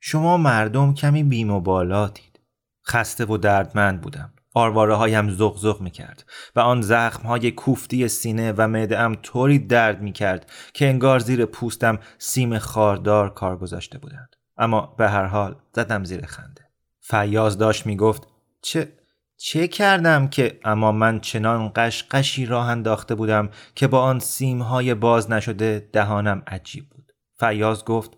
شما 0.00 0.36
مردم 0.36 0.94
کمی 0.94 1.22
بیمبالاتید 1.22 2.40
خسته 2.86 3.24
و 3.24 3.36
دردمند 3.36 4.00
بودم. 4.00 4.32
آرواره 4.56 4.94
هایم 4.94 5.30
زغ 5.30 5.56
زغ 5.56 5.80
می 5.80 5.90
کرد 5.90 6.24
و 6.56 6.60
آن 6.60 6.80
زخم 6.80 7.22
های 7.22 7.50
کوفتی 7.50 8.08
سینه 8.08 8.52
و 8.56 8.68
معده 8.68 9.14
طوری 9.22 9.58
درد 9.58 10.02
می 10.02 10.12
کرد 10.12 10.50
که 10.74 10.88
انگار 10.88 11.18
زیر 11.18 11.46
پوستم 11.46 11.98
سیم 12.18 12.58
خاردار 12.58 13.34
کار 13.34 13.56
گذاشته 13.56 13.98
بودند. 13.98 14.36
اما 14.56 14.94
به 14.98 15.08
هر 15.08 15.24
حال 15.24 15.56
زدم 15.72 16.04
زیر 16.04 16.26
خنده. 16.26 16.62
فیاض 17.00 17.56
داشت 17.56 17.86
می 17.86 17.96
گفت 17.96 18.28
چه 18.62 18.92
چه 19.36 19.68
کردم 19.68 20.28
که؟ 20.28 20.60
اما 20.64 20.92
من 20.92 21.20
چنان 21.20 21.72
قشقشی 21.76 22.46
راه 22.46 22.68
انداخته 22.68 23.14
بودم 23.14 23.48
که 23.74 23.86
با 23.86 24.02
آن 24.02 24.18
سیم 24.18 24.62
های 24.62 24.94
باز 24.94 25.30
نشده 25.30 25.88
دهانم 25.92 26.42
عجیب 26.46 26.88
بود. 26.90 27.12
فیاض 27.38 27.84
گفت 27.84 28.10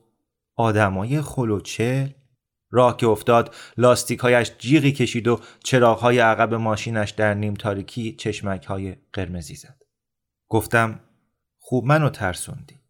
آدمای 0.56 1.20
خلوچه 1.20 2.14
راه 2.70 2.96
که 2.96 3.06
افتاد 3.06 3.54
لاستیکهایش 3.76 4.52
جیغی 4.58 4.92
کشید 4.92 5.28
و 5.28 5.40
چراغهای 5.64 6.18
عقب 6.18 6.54
ماشینش 6.54 7.10
در 7.10 7.34
نیم 7.34 7.54
تاریکی 7.54 8.12
چشمک 8.12 8.64
های 8.64 8.96
قرمزی 9.12 9.54
زد. 9.54 9.82
گفتم 10.48 11.00
خوب 11.58 11.84
منو 11.84 12.10
ترسوندی. 12.10 12.80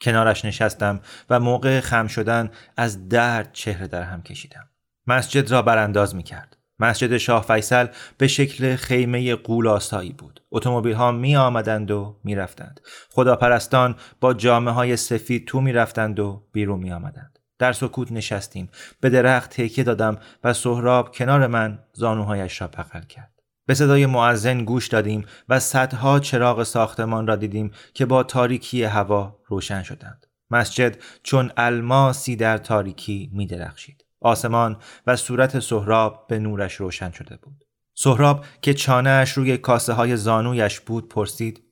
کنارش 0.00 0.44
نشستم 0.44 1.00
و 1.30 1.40
موقع 1.40 1.80
خم 1.80 2.06
شدن 2.06 2.50
از 2.76 3.08
درد 3.08 3.52
چهره 3.52 3.86
در 3.86 4.02
هم 4.02 4.22
کشیدم. 4.22 4.68
مسجد 5.06 5.50
را 5.50 5.62
برانداز 5.62 6.14
می 6.14 6.22
کرد. 6.22 6.56
مسجد 6.78 7.16
شاه 7.16 7.42
فیصل 7.42 7.86
به 8.18 8.28
شکل 8.28 8.76
خیمه 8.76 9.34
قولاسایی 9.34 10.12
بود. 10.12 10.42
اتومبیل 10.50 10.94
ها 10.94 11.12
می 11.12 11.36
آمدند 11.36 11.90
و 11.90 12.20
می 12.24 12.34
رفتند. 12.34 12.80
خداپرستان 13.10 13.96
با 14.20 14.34
جامعه 14.34 14.74
های 14.74 14.96
سفید 14.96 15.46
تو 15.46 15.60
می 15.60 15.72
رفتند 15.72 16.20
و 16.20 16.46
بیرون 16.52 16.80
می 16.80 16.92
آمدند. 16.92 17.37
در 17.58 17.72
سکوت 17.72 18.12
نشستیم. 18.12 18.68
به 19.00 19.10
درخت 19.10 19.50
تکیه 19.50 19.84
دادم 19.84 20.18
و 20.44 20.52
سهراب 20.52 21.14
کنار 21.14 21.46
من 21.46 21.78
زانوهایش 21.92 22.60
را 22.60 22.68
بغل 22.68 23.02
کرد. 23.02 23.42
به 23.66 23.74
صدای 23.74 24.06
معزن 24.06 24.64
گوش 24.64 24.88
دادیم 24.88 25.26
و 25.48 25.60
صدها 25.60 26.20
چراغ 26.20 26.62
ساختمان 26.62 27.26
را 27.26 27.36
دیدیم 27.36 27.70
که 27.94 28.06
با 28.06 28.22
تاریکی 28.22 28.84
هوا 28.84 29.38
روشن 29.46 29.82
شدند. 29.82 30.26
مسجد 30.50 30.96
چون 31.22 31.52
الماسی 31.56 32.36
در 32.36 32.58
تاریکی 32.58 33.30
می 33.32 33.46
درخشید. 33.46 34.04
آسمان 34.20 34.76
و 35.06 35.16
صورت 35.16 35.60
سهراب 35.60 36.26
به 36.28 36.38
نورش 36.38 36.74
روشن 36.74 37.10
شده 37.10 37.36
بود. 37.36 37.64
سهراب 37.94 38.44
که 38.62 38.74
چانهش 38.74 39.32
روی 39.32 39.58
کاسه 39.58 39.92
های 39.92 40.16
زانویش 40.16 40.80
بود 40.80 41.08
پرسید 41.08 41.62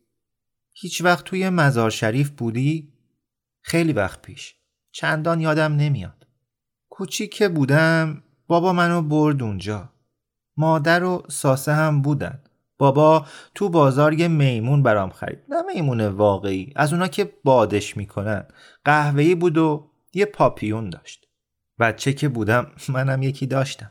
هیچ 0.72 1.02
وقت 1.02 1.24
توی 1.24 1.48
مزار 1.48 1.90
شریف 1.90 2.30
بودی؟ 2.30 2.92
خیلی 3.62 3.92
وقت 3.92 4.22
پیش. 4.22 4.55
چندان 4.98 5.40
یادم 5.40 5.76
نمیاد. 5.76 6.26
کوچیک 6.90 7.42
بودم 7.42 8.22
بابا 8.46 8.72
منو 8.72 9.02
برد 9.02 9.42
اونجا. 9.42 9.88
مادر 10.56 11.04
و 11.04 11.22
ساسه 11.28 11.72
هم 11.72 12.02
بودن. 12.02 12.40
بابا 12.78 13.26
تو 13.54 13.68
بازار 13.68 14.14
یه 14.14 14.28
میمون 14.28 14.82
برام 14.82 15.10
خرید. 15.10 15.38
نه 15.48 15.62
میمون 15.62 16.00
واقعی 16.00 16.72
از 16.76 16.92
اونا 16.92 17.08
که 17.08 17.32
بادش 17.44 17.96
می‌کنن. 17.96 18.44
قهوه‌ای 18.84 19.34
بود 19.34 19.58
و 19.58 19.90
یه 20.14 20.24
پاپیون 20.24 20.90
داشت. 20.90 21.28
بچه 21.78 22.12
که 22.12 22.28
بودم 22.28 22.66
منم 22.88 23.22
یکی 23.22 23.46
داشتم. 23.46 23.90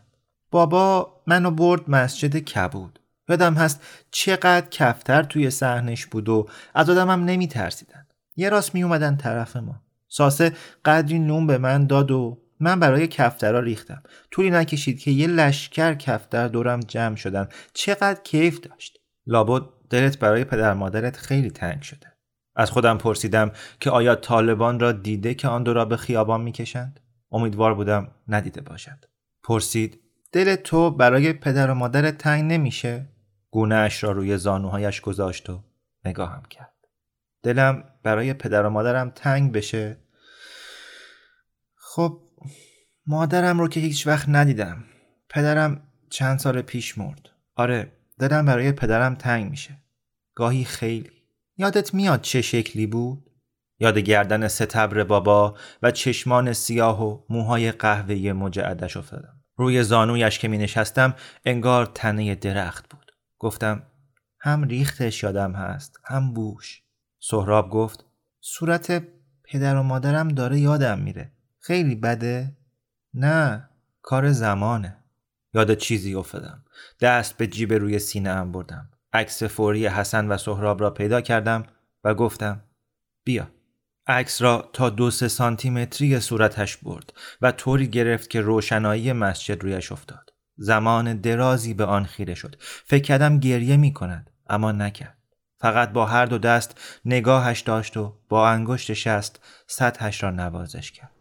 بابا 0.52 1.14
منو 1.28 1.52
برد 1.52 1.90
مسجد 1.90 2.38
کبود. 2.38 3.00
یادم 3.30 3.54
هست 3.54 3.82
چقدر 4.12 4.68
کفتر 4.72 5.24
توی 5.24 5.50
صحنش 5.50 6.06
بود 6.06 6.30
و 6.30 6.48
از 6.74 6.90
آدمم 6.90 7.26
نمی 7.26 7.48
ترسیدن. 7.48 8.08
یه 8.36 8.50
راست 8.50 8.76
می 8.76 8.84
اومدن 8.84 9.18
طرف 9.18 9.56
ما. 9.56 9.85
ساسه 10.18 10.54
قدری 10.86 11.20
نون 11.20 11.48
به 11.48 11.58
من 11.58 11.88
داد 11.88 12.12
و 12.12 12.42
من 12.60 12.80
برای 12.80 13.08
کفترا 13.08 13.60
ریختم. 13.60 14.04
طولی 14.32 14.50
نکشید 14.50 15.00
که 15.00 15.12
یه 15.12 15.28
لشکر 15.28 15.94
کفتر 15.94 16.48
دورم 16.48 16.80
جمع 16.80 17.16
شدن. 17.16 17.48
چقدر 17.74 18.20
کیف 18.24 18.60
داشت. 18.60 19.00
لابد 19.28 19.64
دلت 19.90 20.20
برای 20.20 20.44
پدر 20.44 20.74
مادرت 20.74 21.18
خیلی 21.18 21.50
تنگ 21.50 21.82
شده. 21.82 22.08
از 22.56 22.72
خودم 22.72 22.98
پرسیدم 22.98 23.52
که 23.80 23.90
آیا 23.90 24.16
طالبان 24.16 24.80
را 24.80 24.92
دیده 24.92 25.34
که 25.34 25.48
آن 25.48 25.64
دو 25.64 25.74
را 25.74 25.86
به 25.86 25.98
خیابان 25.98 26.42
می‌کشند؟ 26.42 27.00
امیدوار 27.32 27.74
بودم 27.74 28.12
ندیده 28.28 28.62
باشد. 28.62 29.06
پرسید 29.44 30.02
دل 30.32 30.56
تو 30.56 30.92
برای 30.92 31.34
پدر 31.34 31.72
و 31.72 31.74
مادرت 31.74 32.18
تنگ 32.18 32.52
نمیشه؟ 32.52 33.10
گونه 33.52 33.76
اش 33.76 34.04
را 34.04 34.12
روی 34.12 34.38
زانوهایش 34.38 35.02
گذاشت 35.02 35.50
و 35.50 35.64
نگاهم 36.06 36.44
کرد. 36.50 36.74
دلم 37.44 37.84
برای 38.04 38.34
پدر 38.34 38.66
و 38.66 38.70
مادرم 38.70 39.10
تنگ 39.10 39.52
بشه؟ 39.52 40.05
خب 41.96 42.22
مادرم 43.08 43.60
رو 43.60 43.68
که 43.68 43.80
هیچ 43.80 44.08
وقت 44.08 44.30
ندیدم. 44.30 44.84
پدرم 45.30 45.82
چند 46.10 46.40
سال 46.40 46.62
پیش 46.62 46.98
مرد. 46.98 47.30
آره 47.56 47.92
دلم 48.20 48.46
برای 48.46 48.72
پدرم 48.72 49.16
تنگ 49.16 49.50
میشه. 49.50 49.78
گاهی 50.34 50.64
خیلی. 50.66 51.12
یادت 51.58 51.94
میاد 51.94 52.22
چه 52.22 52.42
شکلی 52.42 52.88
بود؟ 52.88 53.32
یاد 53.80 53.98
گردن 53.98 54.48
ستبر 54.48 55.04
بابا 55.04 55.58
و 55.84 55.92
چشمان 55.92 56.54
سیاه 56.54 57.06
و 57.06 57.20
موهای 57.30 57.72
قهوه‌ای 57.72 58.34
مجعدش 58.34 58.98
افتادم. 58.98 59.42
روی 59.56 59.84
زانویش 59.84 60.40
که 60.40 60.48
می 60.48 60.58
نشستم 60.58 61.16
انگار 61.46 61.86
تنه 61.86 62.36
درخت 62.36 62.90
بود. 62.90 63.12
گفتم 63.40 63.84
هم 64.40 64.64
ریختش 64.64 65.24
یادم 65.24 65.54
هست 65.54 66.00
هم 66.06 66.34
بوش. 66.34 66.82
سهراب 67.20 67.70
گفت 67.70 68.06
صورت 68.42 69.04
پدر 69.44 69.76
و 69.76 69.84
مادرم 69.84 70.28
داره 70.28 70.60
یادم 70.60 71.00
میره. 71.00 71.35
خیلی 71.68 71.96
بده؟ 71.96 72.58
نه 73.14 73.70
کار 74.02 74.32
زمانه. 74.32 74.98
یاد 75.54 75.74
چیزی 75.74 76.16
افتادم. 76.16 76.64
دست 77.02 77.38
به 77.38 77.48
جیب 77.48 77.74
روی 77.74 78.00
سینه 78.00 78.30
ام 78.30 78.52
بردم. 78.52 78.90
عکس 79.14 79.44
فوری 79.44 79.88
حسن 79.88 80.28
و 80.28 80.38
سهراب 80.38 80.82
را 80.82 80.90
پیدا 80.90 81.22
کردم 81.22 81.64
و 82.04 82.14
گفتم 82.14 82.64
بیا. 83.24 83.48
عکس 84.08 84.42
را 84.42 84.70
تا 84.74 84.90
دو 84.90 85.12
سه 85.12 85.28
سانتی 85.28 85.70
متری 85.70 86.20
صورتش 86.20 86.78
برد 86.78 87.14
و 87.42 87.52
طوری 87.52 87.88
گرفت 87.88 88.30
که 88.30 88.42
روشنایی 88.42 89.14
مسجد 89.14 89.64
رویش 89.64 89.92
افتاد. 89.92 90.34
زمان 90.58 91.22
درازی 91.22 91.74
به 91.74 91.86
آن 91.86 92.04
خیره 92.04 92.34
شد. 92.34 92.56
فکر 92.60 93.04
کردم 93.04 93.40
گریه 93.40 93.78
می 93.78 93.94
کند 93.94 94.30
اما 94.48 94.72
نکرد. 94.72 95.18
فقط 95.60 95.92
با 95.92 96.06
هر 96.06 96.26
دو 96.26 96.38
دست 96.38 96.80
نگاهش 97.06 97.60
داشت 97.60 97.98
و 97.98 98.18
با 98.30 98.50
انگشت 98.50 98.94
شست 98.94 99.40
سطحش 99.68 100.24
را 100.24 100.32
نوازش 100.32 100.92
کرد. 100.92 101.15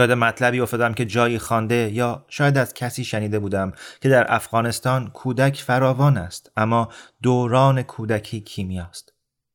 یاد 0.00 0.12
مطلبی 0.12 0.60
افتادم 0.60 0.94
که 0.94 1.04
جایی 1.04 1.38
خوانده 1.38 1.90
یا 1.92 2.24
شاید 2.28 2.58
از 2.58 2.74
کسی 2.74 3.04
شنیده 3.04 3.38
بودم 3.38 3.72
که 4.00 4.08
در 4.08 4.34
افغانستان 4.34 5.10
کودک 5.10 5.56
فراوان 5.56 6.16
است 6.16 6.52
اما 6.56 6.88
دوران 7.22 7.82
کودکی 7.82 8.40
کیمیاست. 8.40 9.12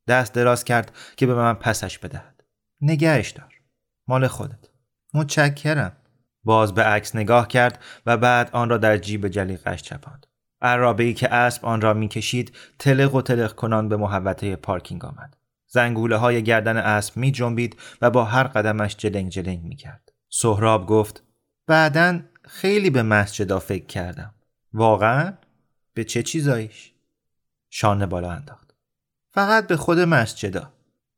دست 0.07 0.33
دراز 0.33 0.63
کرد 0.63 0.91
که 1.17 1.25
به 1.25 1.35
من 1.35 1.53
پسش 1.53 1.97
بدهد. 1.97 2.43
نگهش 2.81 3.29
دار. 3.29 3.53
مال 4.07 4.27
خودت. 4.27 4.69
متشکرم. 5.13 5.91
باز 6.43 6.73
به 6.73 6.83
عکس 6.83 7.15
نگاه 7.15 7.47
کرد 7.47 7.83
و 8.05 8.17
بعد 8.17 8.49
آن 8.51 8.69
را 8.69 8.77
در 8.77 8.97
جیب 8.97 9.27
جلیقش 9.27 9.81
چپاند. 9.81 10.27
عرابه 10.61 11.03
ای 11.03 11.13
که 11.13 11.33
اسب 11.33 11.65
آن 11.65 11.81
را 11.81 11.93
می‌کشید 11.93 12.55
تلق 12.79 13.15
و 13.15 13.21
تلق 13.21 13.55
کنان 13.55 13.89
به 13.89 13.97
محوطه 13.97 14.55
پارکینگ 14.55 15.05
آمد. 15.05 15.37
زنگوله 15.67 16.15
های 16.15 16.43
گردن 16.43 16.77
اسب 16.77 17.17
می 17.17 17.31
جنبید 17.31 17.77
و 18.01 18.09
با 18.09 18.23
هر 18.23 18.43
قدمش 18.43 18.95
جلنگ 18.95 19.29
جلنگ 19.29 19.63
می 19.63 19.75
کرد. 19.75 20.11
سهراب 20.29 20.88
گفت 20.88 21.24
بعدا 21.67 22.20
خیلی 22.44 22.89
به 22.89 23.03
مسجدا 23.03 23.60
فکر 23.60 23.86
کردم. 23.86 24.34
واقعا؟ 24.74 25.34
به 25.94 26.03
چه 26.03 26.24
چیزاییش؟ 26.24 26.94
شانه 27.70 28.05
بالا 28.05 28.32
انداخت. 28.32 28.75
فقط 29.32 29.67
به 29.67 29.77
خود 29.77 30.00
مسجدا 30.00 30.74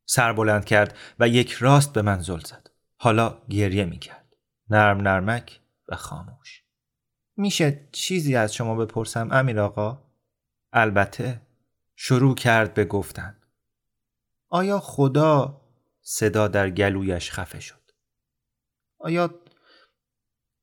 سر 0.06 0.34
بلند 0.34 0.66
کرد 0.66 0.98
و 1.20 1.28
یک 1.28 1.52
راست 1.52 1.94
به 1.94 2.02
من 2.02 2.20
زل 2.20 2.40
زد. 2.40 2.70
حالا 2.98 3.38
گریه 3.50 3.86
می 3.86 4.00
کرد. 4.00 4.36
نرم 4.70 4.98
نرمک 4.98 5.60
و 5.88 5.96
خاموش. 5.96 6.64
میشه 7.38 7.88
چیزی 7.92 8.36
از 8.36 8.54
شما 8.54 8.76
بپرسم 8.76 9.30
امیر 9.32 9.60
آقا؟ 9.60 10.04
البته 10.74 11.42
شروع 11.96 12.36
کرد 12.36 12.74
به 12.74 12.86
گفتن. 12.86 13.38
آیا 14.50 14.80
خدا 14.80 15.62
صدا 16.02 16.48
در 16.48 16.70
گلویش 16.70 17.32
خفه 17.32 17.60
شد؟ 17.60 17.87
آیا 19.00 19.30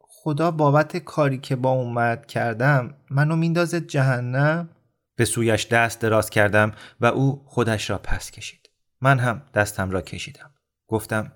خدا 0.00 0.50
بابت 0.50 0.96
کاری 0.96 1.38
که 1.38 1.56
با 1.56 1.70
اون 1.70 1.92
مرد 1.92 2.26
کردم 2.26 2.94
منو 3.10 3.36
میندازه 3.36 3.80
جهنم؟ 3.80 4.68
به 5.16 5.24
سویش 5.24 5.66
دست 5.66 6.00
دراز 6.00 6.30
کردم 6.30 6.72
و 7.00 7.06
او 7.06 7.42
خودش 7.46 7.90
را 7.90 7.98
پس 7.98 8.30
کشید. 8.30 8.70
من 9.00 9.18
هم 9.18 9.42
دستم 9.54 9.90
را 9.90 10.02
کشیدم. 10.02 10.50
گفتم 10.88 11.32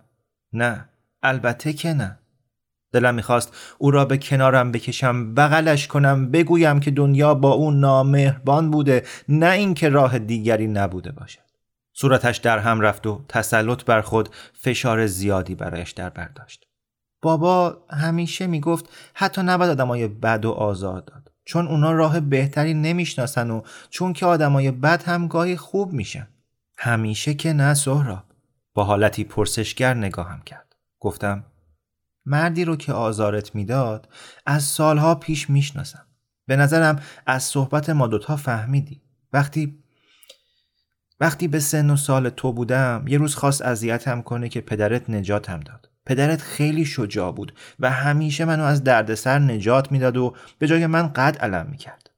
نه 0.52 0.88
البته 1.22 1.72
که 1.72 1.92
نه. 1.92 2.18
دلم 2.92 3.14
می‌خواست 3.14 3.56
او 3.78 3.90
را 3.90 4.04
به 4.04 4.18
کنارم 4.18 4.72
بکشم 4.72 5.34
بغلش 5.34 5.86
کنم 5.86 6.30
بگویم 6.30 6.80
که 6.80 6.90
دنیا 6.90 7.34
با 7.34 7.52
او 7.52 7.70
نامهربان 7.70 8.70
بوده 8.70 9.04
نه 9.28 9.50
اینکه 9.50 9.88
راه 9.88 10.18
دیگری 10.18 10.66
نبوده 10.66 11.12
باشد. 11.12 11.48
صورتش 11.92 12.36
در 12.36 12.58
هم 12.58 12.80
رفت 12.80 13.06
و 13.06 13.24
تسلط 13.28 13.84
بر 13.84 14.00
خود 14.00 14.28
فشار 14.52 15.06
زیادی 15.06 15.54
برایش 15.54 15.90
در 15.90 16.10
برداشت. 16.10 16.67
بابا 17.22 17.76
همیشه 17.90 18.46
می‌گفت 18.46 18.88
حتی 19.14 19.42
نباید 19.42 19.70
آدمای 19.70 20.08
بد 20.08 20.44
و 20.44 20.50
آزار 20.50 21.00
داد. 21.00 21.32
چون 21.44 21.68
اونا 21.68 21.92
راه 21.92 22.20
بهتری 22.20 22.74
نمی‌شناسن 22.74 23.50
و 23.50 23.62
چون 23.90 24.12
که 24.12 24.26
آدمای 24.26 24.70
بد 24.70 25.02
هم 25.02 25.28
گاهی 25.28 25.56
خوب 25.56 25.92
میشن. 25.92 26.28
همیشه 26.78 27.34
که 27.34 27.52
نه 27.52 27.74
سهراب. 27.74 28.24
با 28.74 28.84
حالتی 28.84 29.24
پرسشگر 29.24 29.94
نگاهم 29.94 30.40
کرد. 30.40 30.76
گفتم 31.00 31.44
مردی 32.26 32.64
رو 32.64 32.76
که 32.76 32.92
آزارت 32.92 33.54
می‌داد 33.54 34.08
از 34.46 34.62
سالها 34.62 35.14
پیش 35.14 35.50
می‌شناسم. 35.50 36.06
به 36.46 36.56
نظرم 36.56 37.02
از 37.26 37.42
صحبت 37.42 37.90
ما 37.90 38.06
دوتا 38.06 38.36
فهمیدی. 38.36 39.02
وقتی 39.32 39.84
وقتی 41.20 41.48
به 41.48 41.60
سن 41.60 41.90
و 41.90 41.96
سال 41.96 42.28
تو 42.28 42.52
بودم 42.52 43.04
یه 43.08 43.18
روز 43.18 43.34
خواست 43.34 43.62
اذیتم 43.62 44.22
کنه 44.22 44.48
که 44.48 44.60
پدرت 44.60 45.10
نجاتم 45.10 45.60
داد. 45.60 45.87
پدرت 46.08 46.42
خیلی 46.42 46.84
شجاع 46.84 47.32
بود 47.32 47.54
و 47.80 47.90
همیشه 47.90 48.44
منو 48.44 48.62
از 48.62 48.84
دردسر 48.84 49.38
نجات 49.38 49.92
می‌داد 49.92 50.16
و 50.16 50.34
به 50.58 50.66
جای 50.66 50.86
من 50.86 51.08
قد 51.08 51.36
علم 51.38 51.66
می‌کرد. 51.70 52.10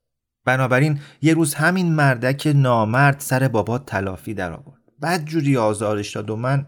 بنابراین 0.44 1.00
یه 1.22 1.34
روز 1.34 1.54
همین 1.54 1.92
مردک 1.92 2.52
نامرد 2.54 3.20
سر 3.20 3.48
بابا 3.48 3.78
تلافی 3.78 4.34
در 4.34 4.52
آورد. 4.52 4.80
بعد 4.98 5.24
جوری 5.24 5.56
آزارش 5.56 6.14
داد 6.14 6.30
و 6.30 6.36
من 6.36 6.66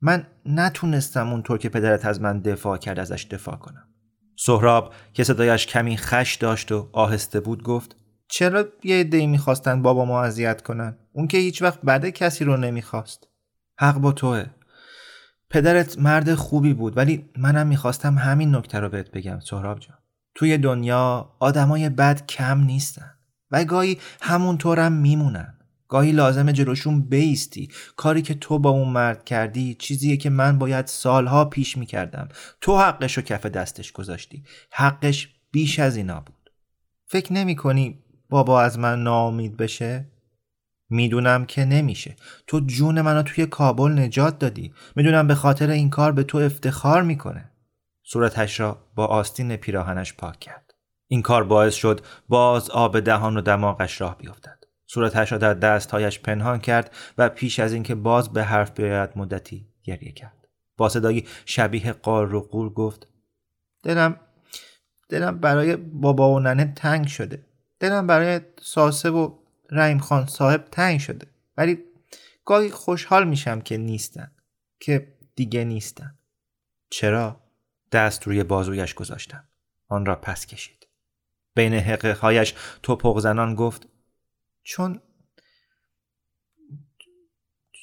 من 0.00 0.26
نتونستم 0.46 1.28
اونطور 1.28 1.58
که 1.58 1.68
پدرت 1.68 2.04
از 2.04 2.20
من 2.20 2.40
دفاع 2.40 2.78
کرد 2.78 2.98
ازش 2.98 3.26
دفاع 3.30 3.56
کنم. 3.56 3.88
سهراب 4.38 4.94
که 5.12 5.24
صدایش 5.24 5.66
کمی 5.66 5.96
خش 5.96 6.34
داشت 6.34 6.72
و 6.72 6.88
آهسته 6.92 7.40
بود 7.40 7.62
گفت 7.62 7.96
چرا 8.28 8.64
یه 8.84 9.00
عده‌ای 9.00 9.26
می‌خواستن 9.26 9.82
بابا 9.82 10.04
ما 10.04 10.22
اذیت 10.22 10.62
کنن؟ 10.62 10.96
اون 11.12 11.26
که 11.26 11.38
هیچ 11.38 11.62
وقت 11.62 11.80
بعد 11.84 12.08
کسی 12.08 12.44
رو 12.44 12.56
نمی‌خواست. 12.56 13.28
حق 13.78 13.98
با 13.98 14.12
توه. 14.12 14.46
پدرت 15.50 15.98
مرد 15.98 16.34
خوبی 16.34 16.74
بود 16.74 16.96
ولی 16.96 17.28
منم 17.38 17.66
می‌خواستم 17.66 18.18
همین 18.18 18.54
نکته 18.54 18.80
رو 18.80 18.88
بهت 18.88 19.10
بگم 19.10 19.40
سهراب 19.40 19.78
جان. 19.78 19.98
توی 20.34 20.58
دنیا 20.58 21.36
آدمای 21.38 21.88
بد 21.88 22.26
کم 22.26 22.60
نیستن 22.60 23.10
و 23.50 23.64
گاهی 23.64 23.98
همونطورم 24.20 24.92
میمونن. 24.92 25.52
گاهی 25.88 26.12
لازم 26.12 26.52
جلوشون 26.52 27.00
بیستی. 27.00 27.68
کاری 27.96 28.22
که 28.22 28.34
تو 28.34 28.58
با 28.58 28.70
اون 28.70 28.88
مرد 28.88 29.24
کردی 29.24 29.74
چیزیه 29.74 30.16
که 30.16 30.30
من 30.30 30.58
باید 30.58 30.86
سالها 30.86 31.44
پیش 31.44 31.76
می‌کردم. 31.76 32.28
تو 32.60 32.78
حقش 32.78 33.16
رو 33.16 33.22
کف 33.22 33.46
دستش 33.46 33.92
گذاشتی. 33.92 34.44
حقش 34.70 35.28
بیش 35.50 35.78
از 35.78 35.96
اینا 35.96 36.20
بود. 36.20 36.50
فکر 37.06 37.32
نمی 37.32 37.56
کنی 37.56 37.98
بابا 38.30 38.62
از 38.62 38.78
من 38.78 39.02
ناامید 39.02 39.56
بشه؟ 39.56 40.15
می‌دونم 40.90 41.44
که 41.44 41.64
نمیشه. 41.64 42.16
تو 42.46 42.60
جون 42.60 43.00
منو 43.00 43.22
توی 43.22 43.46
کابل 43.46 43.92
نجات 43.92 44.38
دادی. 44.38 44.72
می‌دونم 44.96 45.26
به 45.26 45.34
خاطر 45.34 45.70
این 45.70 45.90
کار 45.90 46.12
به 46.12 46.22
تو 46.22 46.38
افتخار 46.38 47.02
می‌کنه. 47.02 47.50
صورتش 48.02 48.60
را 48.60 48.78
با 48.94 49.06
آستین 49.06 49.56
پیراهنش 49.56 50.14
پاک 50.14 50.38
کرد. 50.40 50.74
این 51.08 51.22
کار 51.22 51.44
باعث 51.44 51.74
شد 51.74 52.00
باز 52.28 52.70
آب 52.70 53.00
دهان 53.00 53.36
و 53.36 53.40
دماغش 53.40 54.00
راه 54.00 54.18
بیفتد. 54.18 54.58
صورتش 54.86 55.32
را 55.32 55.38
در 55.38 55.54
دستهایش 55.54 56.20
پنهان 56.20 56.58
کرد 56.58 56.94
و 57.18 57.28
پیش 57.28 57.60
از 57.60 57.72
اینکه 57.72 57.94
باز 57.94 58.32
به 58.32 58.44
حرف 58.44 58.70
بیاید 58.70 59.10
مدتی 59.16 59.66
گریه 59.84 60.12
کرد. 60.12 60.48
با 60.76 60.88
صدایی 60.88 61.26
شبیه 61.44 61.92
قار 61.92 62.34
و 62.34 62.40
قول 62.40 62.68
گفت 62.68 63.06
دلم 63.82 64.20
دلم 65.08 65.38
برای 65.38 65.76
بابا 65.76 66.30
و 66.30 66.40
ننه 66.40 66.72
تنگ 66.76 67.06
شده. 67.06 67.46
دلم 67.80 68.06
برای 68.06 68.40
ساسه 68.60 69.10
و 69.10 69.34
رحیم 69.70 69.98
خان 69.98 70.26
صاحب 70.26 70.64
تنگ 70.70 71.00
شده. 71.00 71.26
ولی 71.56 71.78
گاهی 72.44 72.70
خوشحال 72.70 73.28
میشم 73.28 73.60
که 73.60 73.76
نیستن 73.76 74.30
که 74.80 75.16
دیگه 75.34 75.64
نیستن. 75.64 76.18
چرا؟ 76.90 77.40
دست 77.92 78.26
روی 78.26 78.44
بازویش 78.44 78.94
گذاشتم. 78.94 79.44
آن 79.88 80.06
را 80.06 80.16
پس 80.16 80.46
کشید. 80.46 80.86
بین 81.54 81.74
حقه 81.74 82.12
هایش 82.12 82.54
توپق 82.82 83.18
زنان 83.18 83.54
گفت 83.54 83.88
چون 84.62 85.00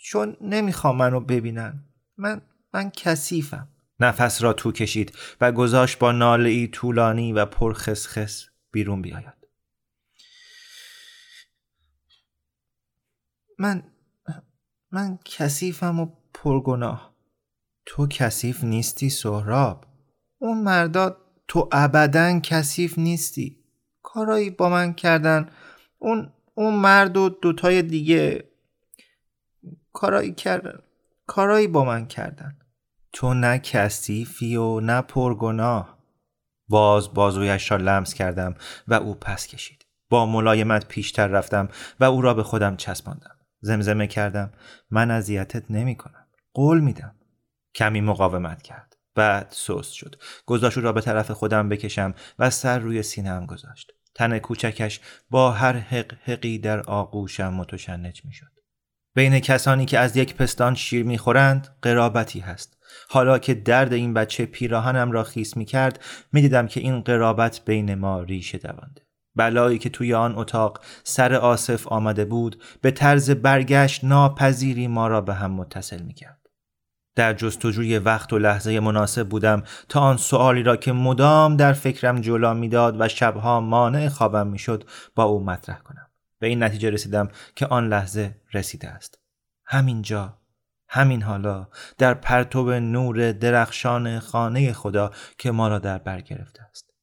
چون 0.03 0.37
نمی‌خوام 0.41 0.97
منو 0.97 1.19
ببینن. 1.19 1.83
من 2.17 2.41
من 2.73 2.89
کثیفم. 2.89 3.67
نفس 3.99 4.41
را 4.41 4.53
تو 4.53 4.71
کشید 4.71 5.17
و 5.41 5.51
گذاشت 5.51 5.99
با 5.99 6.11
ناله 6.11 6.49
ای 6.49 6.67
طولانی 6.67 7.33
و 7.33 7.45
پرخسخس 7.45 8.45
بیرون 8.71 9.01
بیاید. 9.01 9.42
من 13.59 13.83
من 14.91 15.19
کثیفم 15.25 15.99
و 15.99 16.07
پرگناه. 16.33 17.13
تو 17.85 18.07
کثیف 18.07 18.63
نیستی 18.63 19.09
سهراب. 19.09 19.85
اون 20.39 20.63
مردا 20.63 21.17
تو 21.47 21.69
ابدا 21.71 22.39
کثیف 22.39 22.99
نیستی. 22.99 23.63
کارایی 24.03 24.49
با 24.49 24.69
من 24.69 24.93
کردن. 24.93 25.49
اون 25.99 26.33
اون 26.53 26.75
مرد 26.75 27.17
و 27.17 27.29
دوتای 27.29 27.81
دیگه 27.81 28.49
کارایی 29.93 30.33
کردن. 30.33 30.79
کارایی 31.27 31.67
با 31.67 31.85
من 31.85 32.07
کردن. 32.07 32.57
تو 33.13 33.33
نه 33.33 33.59
کثیفی 33.59 34.55
و 34.55 34.79
نه 34.79 35.01
پرگناه. 35.01 35.97
باز 36.67 37.13
بازویش 37.13 37.71
را 37.71 37.77
لمس 37.77 38.13
کردم 38.13 38.55
و 38.87 38.93
او 38.93 39.15
پس 39.15 39.47
کشید. 39.47 39.85
با 40.09 40.25
ملایمت 40.25 40.87
پیشتر 40.87 41.27
رفتم 41.27 41.69
و 41.99 42.03
او 42.03 42.21
را 42.21 42.33
به 42.33 42.43
خودم 42.43 42.75
چسباندم. 42.75 43.35
زمزمه 43.63 44.07
کردم. 44.07 44.51
من 44.91 45.11
اذیتت 45.11 45.71
نمی 45.71 45.95
کنم. 45.95 46.27
قول 46.53 46.79
میدم. 46.79 47.15
کمی 47.75 48.01
مقاومت 48.01 48.61
کرد. 48.61 48.97
بعد 49.15 49.47
سست 49.49 49.93
شد. 49.93 50.15
گذاشت 50.45 50.77
را 50.77 50.93
به 50.93 51.01
طرف 51.01 51.31
خودم 51.31 51.69
بکشم 51.69 52.13
و 52.39 52.49
سر 52.49 52.79
روی 52.79 53.03
سینم 53.03 53.45
گذاشت. 53.45 53.91
تن 54.15 54.39
کوچکش 54.39 54.99
با 55.29 55.51
هر 55.51 55.73
حق 55.73 56.13
حقی 56.23 56.57
در 56.57 56.81
آغوشم 56.81 57.53
متشنج 57.53 58.25
می 58.25 58.33
شد. 58.33 58.51
بین 59.15 59.39
کسانی 59.39 59.85
که 59.85 59.99
از 59.99 60.17
یک 60.17 60.35
پستان 60.35 60.75
شیر 60.75 61.05
می‌خورند 61.05 61.75
قرابتی 61.81 62.39
هست. 62.39 62.77
حالا 63.09 63.39
که 63.39 63.53
درد 63.53 63.93
این 63.93 64.13
بچه 64.13 64.45
پیراهنم 64.45 65.11
را 65.11 65.23
خیس 65.23 65.57
می 65.57 65.65
کرد 65.65 66.03
که 66.69 66.79
این 66.79 67.01
قرابت 67.01 67.65
بین 67.65 67.95
ما 67.95 68.21
ریشه 68.21 68.57
دوانده. 68.57 69.02
بلایی 69.35 69.77
که 69.77 69.89
توی 69.89 70.13
آن 70.13 70.37
اتاق 70.37 70.79
سر 71.03 71.35
آصف 71.35 71.87
آمده 71.87 72.25
بود 72.25 72.63
به 72.81 72.91
طرز 72.91 73.31
برگشت 73.31 74.03
ناپذیری 74.03 74.87
ما 74.87 75.07
را 75.07 75.21
به 75.21 75.33
هم 75.33 75.51
متصل 75.51 76.01
می 76.01 76.13
کرد. 76.13 76.39
در 77.15 77.33
جستجوی 77.33 77.97
وقت 77.97 78.33
و 78.33 78.39
لحظه 78.39 78.79
مناسب 78.79 79.29
بودم 79.29 79.63
تا 79.89 79.99
آن 79.99 80.17
سوالی 80.17 80.63
را 80.63 80.75
که 80.75 80.91
مدام 80.91 81.57
در 81.57 81.73
فکرم 81.73 82.21
جلو 82.21 82.53
می‌داد 82.53 83.01
و 83.01 83.07
شبها 83.07 83.59
مانع 83.59 84.09
خوابم 84.09 84.47
می‌شد 84.47 84.83
با 85.15 85.23
او 85.23 85.43
مطرح 85.43 85.79
کنم. 85.79 86.07
به 86.39 86.47
این 86.47 86.63
نتیجه 86.63 86.89
رسیدم 86.89 87.29
که 87.55 87.65
آن 87.65 87.87
لحظه 87.87 88.35
رسیده 88.53 88.89
است. 88.89 89.19
همینجا 89.65 90.37
همین 90.87 91.21
حالا 91.21 91.67
در 91.97 92.13
پرتو 92.13 92.79
نور 92.79 93.31
درخشان 93.31 94.19
خانه 94.19 94.73
خدا 94.73 95.11
که 95.37 95.51
ما 95.51 95.67
را 95.67 95.79
در 95.79 95.97
بر 95.97 96.21
گرفته 96.21 96.63
است 96.63 96.93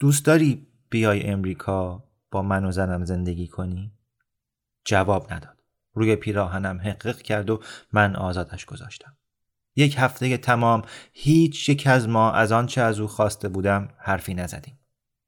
دوست 0.00 0.24
داری 0.24 0.66
بیای 0.90 1.26
امریکا 1.26 2.04
با 2.30 2.42
من 2.42 2.64
و 2.64 2.72
زنم 2.72 3.04
زندگی 3.04 3.48
کنی؟ 3.48 3.92
جواب 4.84 5.32
نداد 5.32 5.62
روی 5.94 6.16
پیراهنم 6.16 6.80
حقق 6.80 7.18
کرد 7.22 7.50
و 7.50 7.60
من 7.92 8.16
آزادش 8.16 8.64
گذاشتم 8.64 9.16
یک 9.76 9.94
هفته 9.98 10.36
تمام 10.36 10.82
هیچ 11.12 11.68
یک 11.68 11.86
از 11.86 12.08
ما 12.08 12.32
از 12.32 12.52
آنچه 12.52 12.80
از 12.80 13.00
او 13.00 13.06
خواسته 13.06 13.48
بودم 13.48 13.88
حرفی 13.98 14.34
نزدیم 14.34 14.78